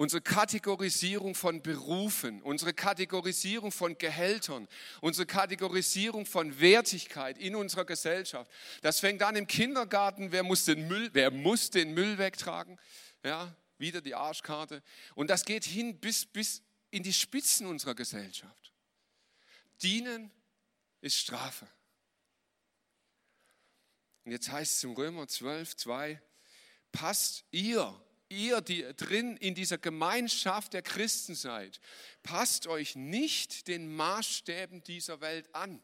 unsere 0.00 0.22
Kategorisierung 0.22 1.34
von 1.34 1.62
Berufen, 1.62 2.42
unsere 2.42 2.72
Kategorisierung 2.72 3.72
von 3.72 3.98
Gehältern, 3.98 4.68
unsere 5.02 5.26
Kategorisierung 5.26 6.26
von 6.26 6.58
Wertigkeit 6.58 7.36
in 7.38 7.54
unserer 7.54 7.84
Gesellschaft. 7.84 8.50
Das 8.82 9.00
fängt 9.00 9.22
an 9.22 9.36
im 9.36 9.46
Kindergarten, 9.46 10.32
wer 10.32 10.42
muss 10.42 10.64
den 10.64 10.88
Müll, 10.88 11.10
wer 11.12 11.30
muss 11.30 11.68
den 11.70 11.92
Müll 11.92 12.16
wegtragen? 12.16 12.78
Ja, 13.22 13.54
wieder 13.76 14.00
die 14.00 14.14
Arschkarte. 14.14 14.82
Und 15.14 15.28
das 15.28 15.44
geht 15.44 15.64
hin 15.64 15.98
bis, 16.00 16.24
bis 16.24 16.62
in 16.90 17.02
die 17.02 17.12
Spitzen 17.12 17.66
unserer 17.66 17.94
Gesellschaft. 17.94 18.72
Dienen 19.82 20.30
ist 21.00 21.16
Strafe. 21.16 21.68
Und 24.24 24.32
jetzt 24.32 24.50
heißt 24.50 24.76
es 24.76 24.84
im 24.84 24.92
Römer 24.92 25.26
12, 25.26 25.76
2, 25.76 26.22
passt 26.92 27.44
ihr 27.50 28.00
ihr, 28.30 28.60
die 28.60 28.82
drin 28.96 29.36
in 29.36 29.54
dieser 29.54 29.76
Gemeinschaft 29.76 30.72
der 30.72 30.82
Christen 30.82 31.34
seid, 31.34 31.80
passt 32.22 32.66
euch 32.66 32.96
nicht 32.96 33.68
den 33.68 33.94
Maßstäben 33.94 34.82
dieser 34.84 35.20
Welt 35.20 35.54
an. 35.54 35.82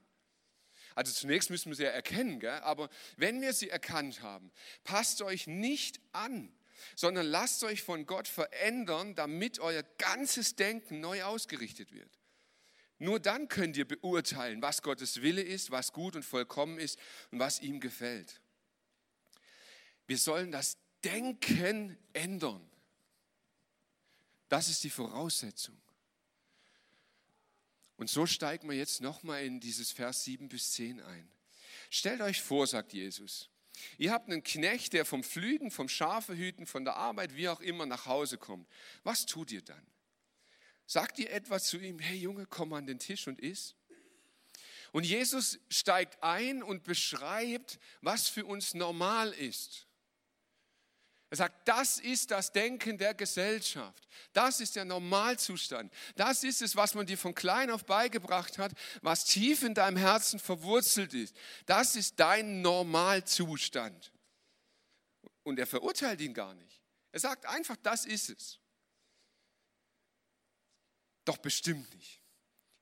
Also 0.95 1.13
zunächst 1.13 1.51
müssen 1.51 1.71
wir 1.71 1.77
sie 1.77 1.83
ja 1.83 1.91
erkennen, 1.91 2.41
gell? 2.41 2.61
aber 2.61 2.89
wenn 3.19 3.43
wir 3.43 3.53
sie 3.53 3.69
erkannt 3.69 4.23
haben, 4.23 4.51
passt 4.85 5.21
euch 5.21 5.47
nicht 5.47 6.01
an, 6.13 6.51
sondern 6.95 7.27
lasst 7.27 7.65
euch 7.65 7.83
von 7.83 8.07
Gott 8.07 8.29
verändern, 8.29 9.15
damit 9.15 9.59
euer 9.59 9.83
ganzes 9.99 10.57
Denken 10.57 11.01
neu 11.01 11.23
ausgerichtet 11.23 11.93
wird. 11.93 12.19
Nur 12.99 13.21
dann 13.21 13.49
könnt 13.49 13.77
ihr 13.77 13.87
beurteilen, 13.87 14.63
was 14.63 14.83
Gottes 14.83 15.21
Wille 15.21 15.43
ist, 15.43 15.71
was 15.71 15.93
gut 15.93 16.17
und 16.17 16.23
vollkommen 16.23 16.79
ist 16.79 16.99
und 17.31 17.39
was 17.39 17.61
ihm 17.61 17.81
gefällt. 17.81 18.41
Wir 20.07 20.19
sollen 20.19 20.51
das 20.51 20.79
Denken 21.05 21.99
ändern. 22.13 22.69
Das 24.49 24.69
ist 24.69 24.83
die 24.85 24.91
Voraussetzung. 24.91 25.81
Und 27.97 28.11
so 28.11 28.27
steigen 28.27 28.69
wir 28.69 28.77
jetzt 28.77 29.01
nochmal 29.01 29.45
in 29.45 29.61
dieses 29.61 29.91
Vers 29.93 30.25
7 30.25 30.49
bis 30.49 30.73
10 30.73 31.01
ein. 31.01 31.29
Stellt 31.91 32.21
euch 32.21 32.43
vor, 32.43 32.67
sagt 32.67 32.93
Jesus, 32.93 33.49
ihr 33.99 34.13
habt 34.13 34.29
einen 34.29 34.43
Knecht, 34.43 34.93
der 34.93 35.05
vom 35.05 35.23
Flügen, 35.23 35.71
vom 35.71 35.89
Schafehüten, 35.89 36.67
von 36.67 36.85
der 36.85 36.97
Arbeit, 36.97 37.37
wie 37.37 37.49
auch 37.49 37.61
immer, 37.61 37.87
nach 37.87 38.07
Hause 38.07 38.39
kommt. 38.39 38.69
Was 39.05 39.27
tut 39.27 39.53
ihr 39.53 39.63
dann? 39.63 39.87
Sagt 40.87 41.19
ihr 41.19 41.31
etwas 41.33 41.67
zu 41.67 41.79
ihm, 41.79 41.99
hey 41.99 42.17
Junge, 42.17 42.47
komm 42.47 42.73
an 42.73 42.87
den 42.87 42.99
Tisch 42.99 43.27
und 43.27 43.41
iss? 43.41 43.75
Und 44.93 45.05
Jesus 45.05 45.59
steigt 45.69 46.23
ein 46.23 46.63
und 46.63 46.85
beschreibt, 46.85 47.79
was 48.01 48.29
für 48.29 48.47
uns 48.47 48.75
normal 48.75 49.33
ist. 49.33 49.86
Er 51.29 51.37
sagt, 51.37 51.67
das 51.67 51.99
ist 51.99 52.31
das 52.31 52.53
Denken 52.53 52.99
der 52.99 53.13
Gesellschaft. 53.13 54.07
Das 54.33 54.61
ist 54.61 54.77
der 54.77 54.85
Normalzustand. 54.85 55.93
Das 56.15 56.45
ist 56.45 56.63
es, 56.63 56.77
was 56.77 56.95
man 56.95 57.05
dir 57.05 57.19
von 57.19 57.35
klein 57.35 57.71
auf 57.71 57.85
beigebracht 57.85 58.59
hat, 58.59 58.73
was 59.03 59.25
tief 59.25 59.65
in 59.65 59.75
deinem 59.75 59.97
Herzen 59.97 60.39
verwurzelt 60.39 61.15
ist. 61.15 61.35
Das 61.67 61.97
ist 61.97 62.21
dein 62.21 62.63
Normalzustand. 62.63 64.13
Und 65.43 65.59
er 65.59 65.67
verurteilt 65.67 66.21
ihn 66.21 66.35
gar 66.35 66.55
nicht. 66.55 66.81
Er 67.11 67.21
sagt 67.21 67.47
einfach, 67.47 67.77
das 67.83 68.05
ist 68.05 68.31
es. 68.31 68.61
Doch 71.25 71.39
bestimmt 71.39 71.93
nicht. 71.95 72.21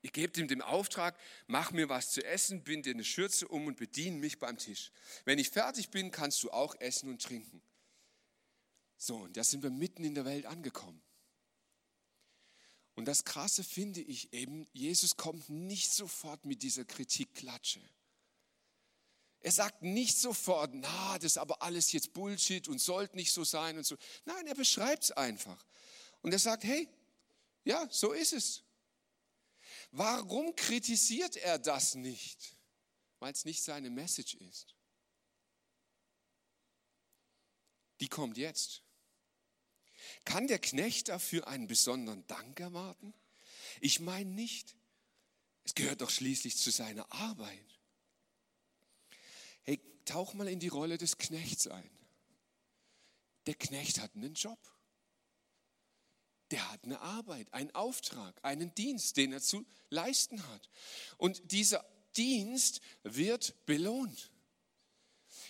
Ihr 0.03 0.11
gebt 0.11 0.37
ihm 0.37 0.49
den 0.49 0.61
Auftrag, 0.61 1.19
mach 1.47 1.71
mir 1.71 1.89
was 1.89 2.11
zu 2.11 2.23
essen, 2.23 2.63
bind 2.63 2.85
dir 2.85 2.93
eine 2.93 3.05
Schürze 3.05 3.49
um 3.49 3.67
und 3.67 3.79
bediene 3.79 4.19
mich 4.19 4.39
beim 4.39 4.59
Tisch. 4.59 4.93
Wenn 5.25 5.39
ich 5.39 5.49
fertig 5.49 5.89
bin, 5.89 6.11
kannst 6.11 6.43
du 6.43 6.51
auch 6.51 6.75
essen 6.79 7.09
und 7.09 7.23
trinken. 7.23 7.63
So, 8.97 9.17
und 9.17 9.37
da 9.37 9.45
sind 9.45 9.63
wir 9.63 9.71
mitten 9.71 10.05
in 10.05 10.15
der 10.15 10.25
Welt 10.25 10.47
angekommen. 10.47 11.03
Und 12.95 13.07
das 13.07 13.25
Krasse 13.25 13.65
finde 13.65 14.01
ich 14.01 14.33
eben, 14.33 14.69
Jesus 14.73 15.17
kommt 15.17 15.49
nicht 15.49 15.93
sofort 15.93 16.45
mit 16.45 16.63
dieser 16.63 16.85
Kritikklatsche. 16.85 17.81
Er 19.41 19.53
sagt 19.53 19.83
nicht 19.83 20.17
sofort, 20.17 20.71
na, 20.73 21.17
das 21.17 21.33
ist 21.33 21.39
aber 21.39 21.61
alles 21.61 21.93
jetzt 21.93 22.13
Bullshit 22.13 22.67
und 22.69 22.79
sollte 22.79 23.17
nicht 23.17 23.33
so 23.33 23.45
sein 23.45 23.77
und 23.77 23.85
so. 23.85 23.97
Nein, 24.25 24.47
er 24.47 24.55
beschreibt 24.55 25.05
es 25.05 25.11
einfach. 25.11 25.67
Und 26.23 26.33
er 26.33 26.39
sagt, 26.39 26.65
hey, 26.65 26.89
ja, 27.65 27.87
so 27.91 28.13
ist 28.13 28.33
es. 28.33 28.63
Warum 29.91 30.55
kritisiert 30.57 31.37
er 31.37 31.59
das 31.59 31.95
nicht? 31.95 32.57
Weil 33.19 33.33
es 33.33 33.45
nicht 33.45 33.63
seine 33.63 33.91
Message 33.91 34.35
ist. 34.35 34.75
Die 38.01 38.09
kommt 38.09 38.39
jetzt. 38.39 38.84
Kann 40.25 40.47
der 40.47 40.59
Knecht 40.59 41.09
dafür 41.09 41.47
einen 41.49 41.67
besonderen 41.67 42.27
Dank 42.27 42.61
erwarten? 42.61 43.15
Ich 43.81 44.01
meine 44.01 44.31
nicht. 44.31 44.77
Es 45.65 45.75
gehört 45.75 46.01
doch 46.01 46.11
schließlich 46.11 46.57
zu 46.57 46.71
seiner 46.71 47.11
Arbeit. 47.13 47.81
Hey, 49.63 49.81
tauch 50.05 50.35
mal 50.35 50.49
in 50.49 50.61
die 50.61 50.69
Rolle 50.69 50.99
des 50.99 51.17
Knechts 51.19 51.67
ein. 51.67 51.91
Der 53.47 53.55
Knecht 53.55 54.01
hat 54.01 54.15
einen 54.15 54.35
Job. 54.35 54.59
Der 56.51 56.71
hat 56.71 56.85
eine 56.85 57.01
Arbeit, 57.01 57.53
einen 57.53 57.75
Auftrag, 57.75 58.39
einen 58.43 58.75
Dienst, 58.75 59.17
den 59.17 59.33
er 59.33 59.41
zu 59.41 59.67
leisten 59.91 60.47
hat. 60.47 60.69
Und 61.17 61.51
dieser 61.53 61.85
Dienst 62.17 62.81
wird 63.03 63.55
belohnt. 63.67 64.31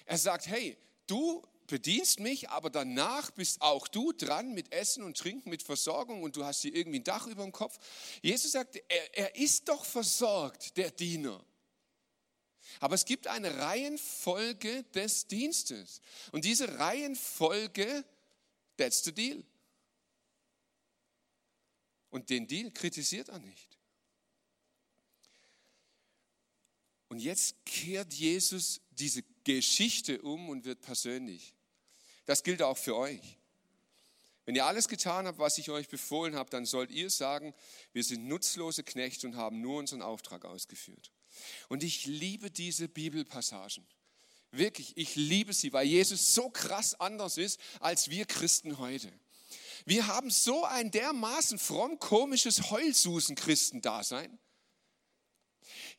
Er 0.07 0.19
sagt, 0.19 0.47
hey, 0.47 0.79
du 1.07 1.43
bedienst 1.67 2.21
mich, 2.21 2.51
aber 2.51 2.71
danach 2.71 3.31
bist 3.31 3.63
auch 3.63 3.89
du 3.89 4.13
dran 4.13 4.55
mit 4.55 4.73
Essen 4.73 5.03
und 5.03 5.17
Trinken, 5.17 5.51
mit 5.51 5.63
Versorgung 5.63 6.23
und 6.23 6.37
du 6.37 6.45
hast 6.45 6.63
hier 6.63 6.75
irgendwie 6.75 7.01
ein 7.01 7.05
Dach 7.05 7.27
über 7.27 7.43
dem 7.43 7.53
Kopf. 7.53 7.79
Jesus 8.23 8.53
sagt, 8.53 8.77
er, 8.89 9.19
er 9.19 9.37
ist 9.37 9.69
doch 9.69 9.85
versorgt, 9.85 10.77
der 10.77 10.91
Diener. 10.91 11.45
Aber 12.81 12.95
es 12.95 13.05
gibt 13.05 13.27
eine 13.27 13.59
Reihenfolge 13.59 14.83
des 14.95 15.27
Dienstes. 15.27 16.01
Und 16.33 16.45
diese 16.45 16.79
Reihenfolge, 16.79 18.05
that's 18.77 19.05
the 19.05 19.13
deal. 19.13 19.43
Und 22.11 22.31
den 22.31 22.47
Deal 22.47 22.71
kritisiert 22.71 23.29
er 23.29 23.39
nicht. 23.39 23.79
Und 27.09 27.21
jetzt 27.21 27.65
kehrt 27.65 28.13
Jesus 28.13 28.81
diese 28.91 29.23
Geschichte 29.45 30.21
um 30.23 30.49
und 30.49 30.65
wird 30.65 30.81
persönlich. 30.81 31.55
Das 32.27 32.43
gilt 32.43 32.63
auch 32.63 32.79
für 32.79 32.97
euch. 32.97 33.21
Wenn 34.47 34.55
ihr 34.55 34.67
alles 34.67 34.89
getan 34.89 35.27
habt, 35.27 35.39
was 35.39 35.57
ich 35.57 35.71
euch 35.71 35.89
befohlen 35.89 36.37
habe, 36.37 36.51
dann 36.51 36.67
sollt 36.67 36.91
ihr 36.91 37.09
sagen, 37.09 37.55
wir 37.93 38.05
sind 38.05 38.27
nutzlose 38.29 38.83
Knechte 38.83 39.27
und 39.27 39.37
haben 39.37 39.61
nur 39.61 39.79
unseren 39.79 40.03
Auftrag 40.03 40.45
ausgeführt. 40.45 41.13
Und 41.69 41.83
ich 41.83 42.07
liebe 42.07 42.51
diese 42.51 42.89
Bibelpassagen. 42.89 43.87
Wirklich, 44.51 44.97
ich 44.97 45.17
liebe 45.17 45.53
sie, 45.53 45.73
weil 45.73 45.87
Jesus 45.87 46.35
so 46.35 46.51
krass 46.51 46.99
anders 47.01 47.39
ist 47.39 47.59
als 47.81 48.11
wir 48.11 48.27
Christen 48.27 48.79
heute. 48.79 49.13
Wir 49.87 50.07
haben 50.07 50.31
so 50.31 50.65
ein 50.65 50.91
dermaßen 50.91 51.59
fromm 51.59 51.99
komisches 51.99 52.71
Heulsusen-Christendasein. 52.71 54.39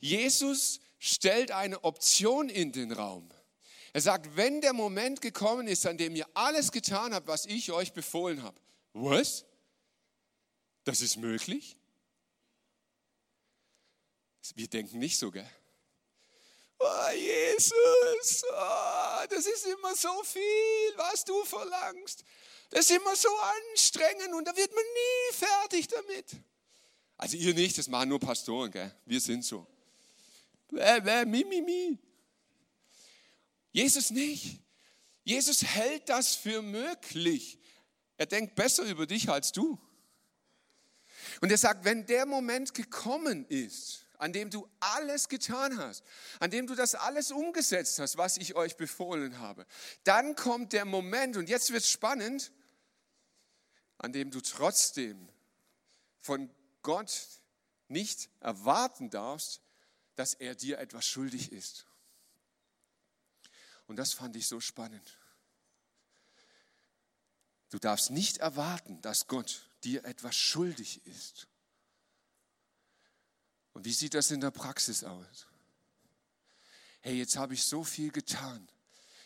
Jesus 0.00 0.80
stellt 0.98 1.50
eine 1.50 1.84
Option 1.84 2.48
in 2.48 2.72
den 2.72 2.92
Raum. 2.92 3.28
Er 3.96 4.02
sagt, 4.02 4.36
wenn 4.36 4.60
der 4.60 4.74
Moment 4.74 5.22
gekommen 5.22 5.66
ist, 5.68 5.86
an 5.86 5.96
dem 5.96 6.14
ihr 6.14 6.28
alles 6.34 6.70
getan 6.70 7.14
habt, 7.14 7.28
was 7.28 7.46
ich 7.46 7.72
euch 7.72 7.94
befohlen 7.94 8.42
habe. 8.42 8.60
Was? 8.92 9.46
Das 10.84 11.00
ist 11.00 11.16
möglich? 11.16 11.78
Wir 14.54 14.68
denken 14.68 14.98
nicht 14.98 15.16
so, 15.16 15.30
gell? 15.30 15.50
Oh, 16.78 17.10
Jesus, 17.14 18.44
oh, 18.52 19.26
das 19.30 19.46
ist 19.46 19.64
immer 19.64 19.96
so 19.96 20.22
viel, 20.24 20.92
was 20.96 21.24
du 21.24 21.42
verlangst. 21.46 22.22
Das 22.68 22.90
ist 22.90 22.98
immer 22.98 23.16
so 23.16 23.30
anstrengend 23.70 24.34
und 24.34 24.46
da 24.46 24.54
wird 24.54 24.74
man 24.74 24.84
nie 24.84 25.34
fertig 25.34 25.88
damit. 25.88 26.36
Also 27.16 27.38
ihr 27.38 27.54
nicht, 27.54 27.78
das 27.78 27.88
machen 27.88 28.10
nur 28.10 28.20
Pastoren, 28.20 28.70
gell? 28.70 28.94
Wir 29.06 29.20
sind 29.22 29.42
so. 29.42 29.66
Bäh, 30.68 31.00
bäh, 31.00 31.24
mi, 31.24 31.44
mi, 31.44 31.62
mi. 31.62 32.05
Jesus 33.76 34.10
nicht. 34.10 34.62
Jesus 35.22 35.62
hält 35.62 36.08
das 36.08 36.34
für 36.34 36.62
möglich. 36.62 37.58
Er 38.16 38.24
denkt 38.24 38.54
besser 38.54 38.84
über 38.84 39.06
dich 39.06 39.28
als 39.28 39.52
du. 39.52 39.78
Und 41.42 41.50
er 41.50 41.58
sagt, 41.58 41.84
wenn 41.84 42.06
der 42.06 42.24
Moment 42.24 42.72
gekommen 42.72 43.44
ist, 43.50 44.06
an 44.16 44.32
dem 44.32 44.48
du 44.48 44.66
alles 44.80 45.28
getan 45.28 45.76
hast, 45.76 46.02
an 46.40 46.50
dem 46.50 46.66
du 46.66 46.74
das 46.74 46.94
alles 46.94 47.30
umgesetzt 47.30 47.98
hast, 47.98 48.16
was 48.16 48.38
ich 48.38 48.54
euch 48.54 48.78
befohlen 48.78 49.40
habe, 49.40 49.66
dann 50.04 50.36
kommt 50.36 50.72
der 50.72 50.86
Moment, 50.86 51.36
und 51.36 51.50
jetzt 51.50 51.70
wird 51.70 51.82
es 51.82 51.90
spannend, 51.90 52.52
an 53.98 54.14
dem 54.14 54.30
du 54.30 54.40
trotzdem 54.40 55.28
von 56.20 56.50
Gott 56.80 57.12
nicht 57.88 58.30
erwarten 58.40 59.10
darfst, 59.10 59.60
dass 60.14 60.32
er 60.32 60.54
dir 60.54 60.78
etwas 60.78 61.04
schuldig 61.04 61.52
ist. 61.52 61.84
Und 63.86 63.96
das 63.96 64.12
fand 64.12 64.36
ich 64.36 64.46
so 64.46 64.60
spannend. 64.60 65.18
Du 67.70 67.78
darfst 67.78 68.10
nicht 68.10 68.38
erwarten, 68.38 69.00
dass 69.02 69.26
Gott 69.26 69.68
dir 69.84 70.04
etwas 70.04 70.36
schuldig 70.36 71.04
ist. 71.06 71.48
Und 73.72 73.84
wie 73.84 73.92
sieht 73.92 74.14
das 74.14 74.30
in 74.30 74.40
der 74.40 74.50
Praxis 74.50 75.04
aus? 75.04 75.46
Hey, 77.00 77.18
jetzt 77.18 77.36
habe 77.36 77.54
ich 77.54 77.62
so 77.62 77.84
viel 77.84 78.10
getan. 78.10 78.68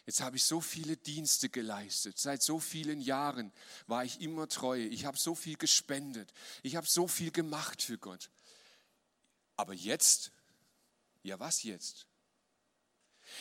Jetzt 0.06 0.22
habe 0.22 0.36
ich 0.36 0.44
so 0.44 0.60
viele 0.60 0.96
Dienste 0.96 1.48
geleistet. 1.48 2.18
Seit 2.18 2.42
so 2.42 2.58
vielen 2.58 3.00
Jahren 3.00 3.52
war 3.86 4.04
ich 4.04 4.20
immer 4.20 4.48
treu. 4.48 4.78
Ich 4.78 5.04
habe 5.04 5.16
so 5.16 5.34
viel 5.34 5.56
gespendet. 5.56 6.32
Ich 6.62 6.74
habe 6.76 6.86
so 6.86 7.06
viel 7.06 7.30
gemacht 7.30 7.82
für 7.82 7.96
Gott. 7.96 8.30
Aber 9.56 9.72
jetzt, 9.72 10.32
ja 11.22 11.38
was 11.38 11.62
jetzt? 11.62 12.06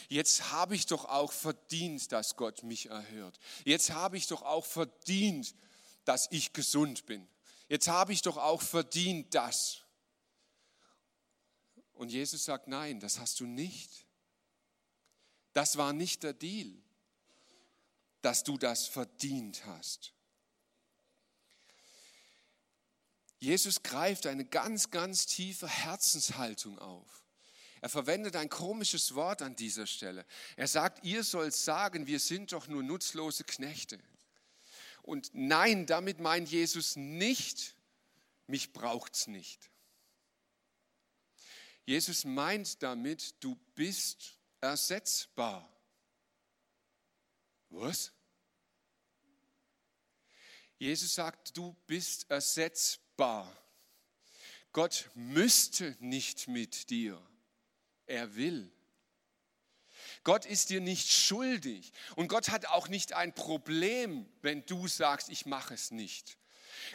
Jetzt 0.08 0.52
habe 0.52 0.76
ich 0.76 0.86
doch 0.86 1.06
auch 1.06 1.32
verdient, 1.32 2.12
dass 2.12 2.36
Gott 2.36 2.64
mich 2.64 2.88
erhört. 2.88 3.40
Jetzt 3.66 3.92
habe 3.92 4.18
ich 4.18 4.28
doch 4.28 4.42
auch 4.42 4.66
verdient, 4.66 5.54
dass 6.06 6.28
ich 6.32 6.54
gesund 6.54 7.06
bin. 7.06 7.28
Jetzt 7.68 7.88
habe 7.88 8.14
ich 8.14 8.22
doch 8.22 8.38
auch 8.38 8.62
verdient 8.62 9.34
das. 9.36 9.82
Und 11.94 12.10
Jesus 12.10 12.46
sagt, 12.46 12.68
nein, 12.68 13.00
das 13.00 13.20
hast 13.20 13.40
du 13.40 13.46
nicht. 13.46 14.06
Das 15.54 15.78
war 15.78 15.94
nicht 15.94 16.24
der 16.24 16.34
Deal, 16.34 16.74
dass 18.22 18.44
du 18.44 18.58
das 18.58 18.88
verdient 18.88 19.66
hast. 19.66 20.14
Jesus 23.40 23.84
greift 23.84 24.28
eine 24.28 24.46
ganz, 24.46 24.92
ganz 24.92 25.26
tiefe 25.26 25.68
Herzenshaltung 25.68 26.78
auf. 26.80 27.24
Er 27.82 27.90
verwendet 27.90 28.36
ein 28.36 28.50
komisches 28.50 29.16
Wort 29.16 29.42
an 29.42 29.56
dieser 29.56 29.88
Stelle. 29.88 30.26
Er 30.56 30.68
sagt, 30.68 31.06
ihr 31.06 31.24
sollt 31.24 31.54
sagen, 31.54 32.08
wir 32.08 32.20
sind 32.20 32.52
doch 32.52 32.68
nur 32.68 32.84
nutzlose 32.84 33.44
Knechte. 33.44 34.00
Und 35.02 35.32
nein, 35.34 35.86
damit 35.86 36.20
meint 36.20 36.50
Jesus 36.50 36.96
nicht, 36.96 37.76
mich 38.48 38.74
braucht's 38.74 39.28
nicht. 39.28 39.70
Jesus 41.86 42.26
meint 42.26 42.84
damit, 42.84 43.44
du 43.44 43.56
bist 43.76 44.38
ersetzbar. 44.62 45.68
Was? 47.70 48.12
Jesus 50.78 51.16
sagt, 51.16 51.58
du 51.58 51.76
bist 51.88 52.30
ersetzbar. 52.30 53.52
Gott 54.72 55.10
müsste 55.16 55.98
nicht 56.00 56.48
mit 56.48 56.90
dir. 56.90 57.22
Er 58.10 58.36
will. 58.36 58.72
Gott 60.24 60.46
ist 60.46 60.72
dir 60.72 60.82
nicht 60.82 61.12
schuldig 61.12 61.94
und 62.16 62.28
Gott 62.28 62.50
hat 62.50 62.66
auch 62.66 62.88
nicht 62.88 63.14
ein 63.14 63.36
Problem, 63.36 64.28
wenn 64.42 64.66
du 64.66 64.88
sagst, 64.88 65.30
ich 65.30 65.46
mache 65.46 65.76
es 65.76 65.92
nicht. 65.92 66.38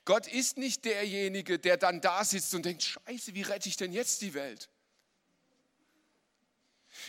Gott 0.05 0.27
ist 0.27 0.59
nicht 0.59 0.85
derjenige, 0.85 1.61
der 1.61 1.77
dann 1.77 2.00
da 2.00 2.24
sitzt 2.24 2.53
und 2.55 2.64
denkt, 2.64 2.83
scheiße, 2.83 3.35
wie 3.35 3.42
rette 3.42 3.68
ich 3.68 3.77
denn 3.77 3.92
jetzt 3.92 4.22
die 4.22 4.35
Welt? 4.35 4.68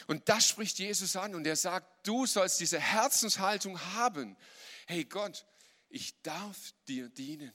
Und 0.06 0.30
das 0.30 0.48
spricht 0.48 0.78
Jesus 0.78 1.16
an 1.16 1.34
und 1.34 1.48
er 1.48 1.56
sagt, 1.56 2.08
du 2.08 2.28
sollst 2.28 2.60
diese 2.60 2.80
Herzenshaltung 2.80 3.80
haben. 3.96 4.38
Hey 4.86 5.04
Gott, 5.04 5.46
ich 5.90 6.22
darf 6.22 6.74
dir 6.88 7.10
dienen. 7.10 7.54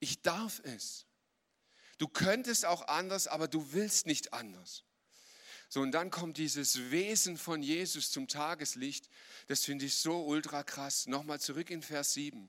Ich 0.00 0.22
darf 0.22 0.60
es. 0.64 1.04
Du 1.98 2.08
könntest 2.08 2.64
auch 2.64 2.88
anders, 2.88 3.26
aber 3.26 3.46
du 3.46 3.72
willst 3.72 4.06
nicht 4.06 4.32
anders. 4.32 4.84
So, 5.68 5.82
und 5.82 5.92
dann 5.92 6.10
kommt 6.10 6.38
dieses 6.38 6.90
Wesen 6.90 7.36
von 7.36 7.62
Jesus 7.62 8.10
zum 8.10 8.26
Tageslicht. 8.26 9.08
Das 9.48 9.64
finde 9.64 9.84
ich 9.84 9.96
so 9.96 10.24
ultra 10.24 10.62
krass. 10.62 11.06
Nochmal 11.06 11.40
zurück 11.40 11.70
in 11.70 11.82
Vers 11.82 12.14
7. 12.14 12.48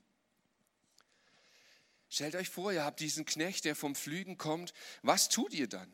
Stellt 2.10 2.36
euch 2.36 2.50
vor, 2.50 2.72
ihr 2.72 2.84
habt 2.84 3.02
diesen 3.02 3.26
Knecht, 3.26 3.66
der 3.66 3.76
vom 3.76 3.94
Flügen 3.94 4.38
kommt. 4.38 4.74
Was 5.04 5.30
tut 5.30 5.54
ihr 5.54 5.68
dann? 5.68 5.92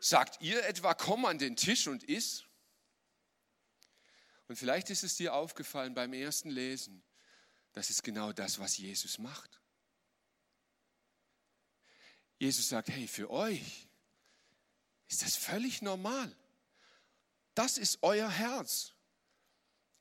Sagt 0.00 0.40
ihr 0.40 0.64
etwa, 0.64 0.94
komm 0.94 1.24
an 1.24 1.38
den 1.38 1.56
Tisch 1.56 1.88
und 1.88 2.04
iss? 2.04 2.44
Und 4.46 4.56
vielleicht 4.56 4.88
ist 4.88 5.02
es 5.02 5.16
dir 5.16 5.34
aufgefallen 5.34 5.94
beim 5.94 6.12
ersten 6.14 6.48
Lesen, 6.48 7.02
das 7.74 7.90
ist 7.90 8.02
genau 8.02 8.32
das, 8.32 8.58
was 8.58 8.78
Jesus 8.78 9.18
macht. 9.18 9.60
Jesus 12.38 12.68
sagt, 12.68 12.88
hey, 12.88 13.06
für 13.06 13.30
euch 13.30 13.88
ist 15.08 15.22
das 15.22 15.36
völlig 15.36 15.82
normal. 15.82 16.34
Das 17.58 17.76
ist 17.76 17.98
euer 18.02 18.30
Herz. 18.30 18.92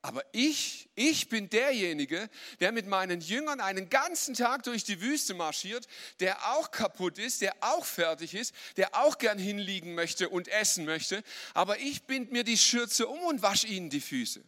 Aber 0.04 0.24
ich, 0.32 0.92
ich 0.94 1.28
bin 1.28 1.50
derjenige, 1.50 2.30
der 2.60 2.72
mit 2.72 2.86
meinen 2.86 3.20
Jüngern 3.20 3.62
einen 3.62 3.90
ganzen 3.90 4.36
Tag 4.36 4.62
durch 4.62 4.84
die 4.84 5.02
Wüste 5.02 5.34
marschiert, 5.34 5.88
der 6.20 6.54
auch 6.54 6.70
kaputt 6.70 7.18
ist, 7.18 7.42
der 7.42 7.56
auch 7.62 7.84
fertig 7.84 8.36
ist, 8.36 8.54
der 8.78 8.94
auch 8.94 9.18
gern 9.18 9.40
hinliegen 9.40 9.96
möchte 9.96 10.30
und 10.30 10.48
essen 10.50 10.86
möchte. 10.86 11.24
Aber 11.56 11.80
ich 11.80 12.04
bind 12.04 12.32
mir 12.32 12.44
die 12.44 12.60
Schürze 12.60 13.08
um 13.08 13.24
und 13.24 13.42
wasche 13.42 13.66
ihnen 13.66 13.90
die 13.90 14.02
Füße. 14.02 14.44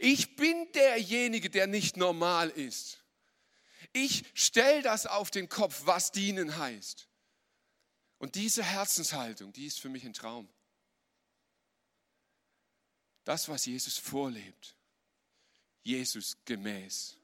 Ich 0.00 0.34
bin 0.34 0.66
derjenige, 0.72 1.50
der 1.50 1.68
nicht 1.68 1.96
normal 1.96 2.50
ist. 2.50 2.98
Ich 3.92 4.24
stelle 4.34 4.82
das 4.82 5.06
auf 5.06 5.30
den 5.30 5.48
Kopf, 5.48 5.82
was 5.84 6.10
dienen 6.10 6.58
heißt. 6.58 7.06
Und 8.18 8.34
diese 8.34 8.64
Herzenshaltung, 8.64 9.52
die 9.52 9.66
ist 9.66 9.78
für 9.78 9.88
mich 9.88 10.04
ein 10.04 10.12
Traum. 10.12 10.48
Das, 13.28 13.46
was 13.50 13.66
Jesus 13.66 13.98
vorlebt. 13.98 14.74
Jesus 15.82 16.38
gemäß. 16.46 17.18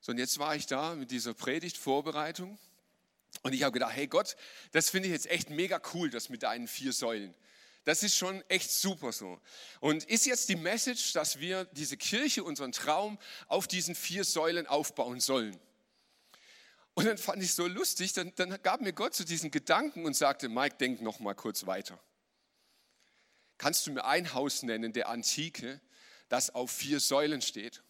So, 0.00 0.12
und 0.12 0.18
jetzt 0.18 0.38
war 0.38 0.54
ich 0.54 0.66
da 0.66 0.94
mit 0.94 1.10
dieser 1.10 1.34
Predigtvorbereitung 1.34 2.56
und 3.42 3.52
ich 3.52 3.64
habe 3.64 3.72
gedacht, 3.72 3.96
hey 3.96 4.06
Gott, 4.06 4.36
das 4.70 4.90
finde 4.90 5.08
ich 5.08 5.12
jetzt 5.12 5.26
echt 5.26 5.50
mega 5.50 5.82
cool, 5.92 6.08
das 6.08 6.28
mit 6.28 6.44
deinen 6.44 6.68
vier 6.68 6.92
Säulen. 6.92 7.34
Das 7.82 8.04
ist 8.04 8.14
schon 8.14 8.48
echt 8.48 8.70
super 8.70 9.10
so. 9.10 9.40
Und 9.80 10.04
ist 10.04 10.24
jetzt 10.24 10.48
die 10.50 10.54
Message, 10.54 11.12
dass 11.12 11.40
wir 11.40 11.64
diese 11.64 11.96
Kirche, 11.96 12.44
unseren 12.44 12.70
Traum 12.70 13.18
auf 13.48 13.66
diesen 13.66 13.96
vier 13.96 14.22
Säulen 14.22 14.68
aufbauen 14.68 15.18
sollen? 15.18 15.58
Und 16.94 17.06
dann 17.06 17.18
fand 17.18 17.42
ich 17.42 17.54
so 17.54 17.66
lustig, 17.66 18.12
dann, 18.12 18.32
dann 18.36 18.62
gab 18.62 18.82
mir 18.82 18.92
Gott 18.92 19.16
so 19.16 19.24
diesen 19.24 19.50
Gedanken 19.50 20.06
und 20.06 20.14
sagte, 20.14 20.48
Mike, 20.48 20.76
denk 20.76 21.02
noch 21.02 21.18
mal 21.18 21.34
kurz 21.34 21.66
weiter. 21.66 21.98
Kannst 23.58 23.86
du 23.86 23.92
mir 23.92 24.04
ein 24.04 24.34
Haus 24.34 24.62
nennen 24.62 24.92
der 24.92 25.08
Antike, 25.08 25.80
das 26.28 26.50
auf 26.50 26.70
vier 26.70 27.00
Säulen 27.00 27.42
steht? 27.42 27.82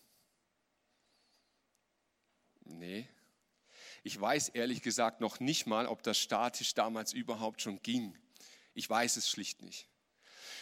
Nee. 2.64 3.08
Ich 4.02 4.20
weiß 4.20 4.50
ehrlich 4.50 4.82
gesagt 4.82 5.20
noch 5.20 5.40
nicht 5.40 5.66
mal, 5.66 5.86
ob 5.86 6.02
das 6.02 6.18
statisch 6.18 6.74
damals 6.74 7.12
überhaupt 7.12 7.62
schon 7.62 7.82
ging. 7.82 8.16
Ich 8.74 8.88
weiß 8.88 9.16
es 9.16 9.30
schlicht 9.30 9.62
nicht. 9.62 9.88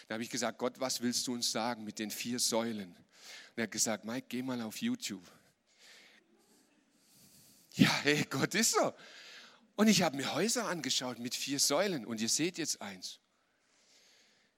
Da 0.07 0.15
habe 0.15 0.23
ich 0.23 0.31
gesagt, 0.31 0.59
Gott, 0.59 0.79
was 0.79 1.01
willst 1.01 1.27
du 1.27 1.35
uns 1.35 1.51
sagen 1.51 1.85
mit 1.85 1.99
den 1.99 2.11
vier 2.11 2.39
Säulen? 2.39 2.93
Und 2.93 3.57
er 3.57 3.65
hat 3.65 3.71
gesagt, 3.71 4.05
Mike, 4.05 4.27
geh 4.29 4.43
mal 4.43 4.61
auf 4.63 4.81
YouTube. 4.81 5.25
Ja, 7.75 7.91
hey, 8.03 8.25
Gott 8.29 8.55
ist 8.55 8.73
so. 8.73 8.93
Und 9.77 9.89
ich 9.89 10.03
habe 10.03 10.17
mir 10.17 10.35
Häuser 10.35 10.67
angeschaut 10.67 11.19
mit 11.19 11.35
vier 11.35 11.59
Säulen 11.59 12.05
und 12.05 12.21
ihr 12.21 12.29
seht 12.29 12.59
jetzt 12.59 12.83
eins. 12.83 13.22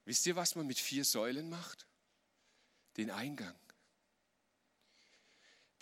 Wisst 0.05 0.27
ihr, 0.27 0.37
was 0.37 0.55
man 0.55 0.67
mit 0.67 0.79
vier 0.79 1.05
Säulen 1.05 1.49
macht? 1.49 1.87
Den 2.97 3.11
Eingang. 3.11 3.59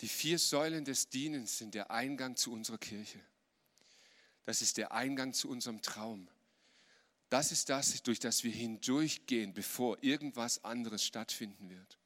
Die 0.01 0.07
vier 0.07 0.39
Säulen 0.39 0.85
des 0.85 1.09
Dienens 1.09 1.57
sind 1.57 1.75
der 1.75 1.91
Eingang 1.91 2.35
zu 2.35 2.51
unserer 2.51 2.77
Kirche. 2.77 3.19
Das 4.45 4.61
ist 4.61 4.77
der 4.77 4.91
Eingang 4.91 5.33
zu 5.33 5.49
unserem 5.49 5.81
Traum. 5.81 6.27
Das 7.29 7.51
ist 7.51 7.69
das, 7.69 8.03
durch 8.03 8.19
das 8.19 8.43
wir 8.43 8.51
hindurchgehen, 8.51 9.53
bevor 9.53 10.01
irgendwas 10.03 10.63
anderes 10.63 11.03
stattfinden 11.03 11.69
wird. 11.69 11.97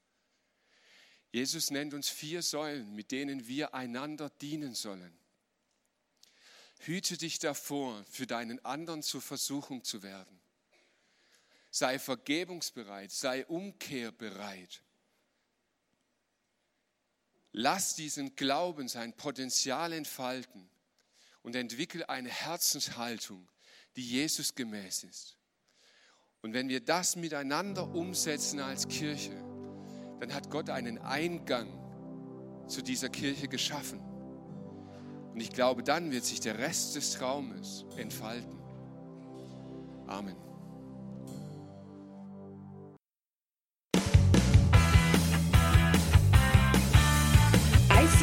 Jesus 1.32 1.72
nennt 1.72 1.94
uns 1.94 2.10
vier 2.10 2.42
Säulen, 2.42 2.96
mit 2.96 3.12
denen 3.12 3.48
wir 3.48 3.74
einander 3.74 4.30
dienen 4.30 4.74
sollen. 4.74 5.18
Hüte 6.80 7.18
dich 7.18 7.40
davor, 7.40 8.04
für 8.06 8.28
deinen 8.28 8.64
anderen 8.64 9.04
zur 9.04 9.22
Versuchung 9.22 9.84
zu 9.84 10.04
werden. 10.04 10.40
Sei 11.70 12.00
vergebungsbereit, 12.00 13.12
sei 13.12 13.46
umkehrbereit. 13.46 14.84
Lass 17.52 17.96
diesen 17.96 18.36
Glauben 18.36 18.88
sein 18.88 19.14
Potenzial 19.14 19.92
entfalten 19.94 20.70
und 21.42 21.56
entwickel 21.56 22.06
eine 22.06 22.30
Herzenshaltung, 22.30 23.50
die 23.96 24.08
Jesus 24.08 24.54
gemäß 24.54 25.04
ist. 25.04 25.38
Und 26.42 26.54
wenn 26.54 26.70
wir 26.70 26.80
das 26.80 27.16
miteinander 27.16 27.88
umsetzen 27.88 28.60
als 28.60 28.88
Kirche, 28.88 29.36
dann 30.20 30.34
hat 30.34 30.50
Gott 30.50 30.70
einen 30.70 30.98
Eingang 31.00 32.68
zu 32.68 32.82
dieser 32.82 33.10
Kirche 33.10 33.48
geschaffen. 33.48 34.00
Und 35.34 35.42
ich 35.42 35.52
glaube, 35.52 35.84
dann 35.84 36.12
wird 36.12 36.26
sich 36.26 36.40
der 36.40 36.58
Rest 36.58 36.96
des 36.96 37.12
Traumes 37.14 37.86
entfalten. 37.98 38.60
Amen. 40.08 40.47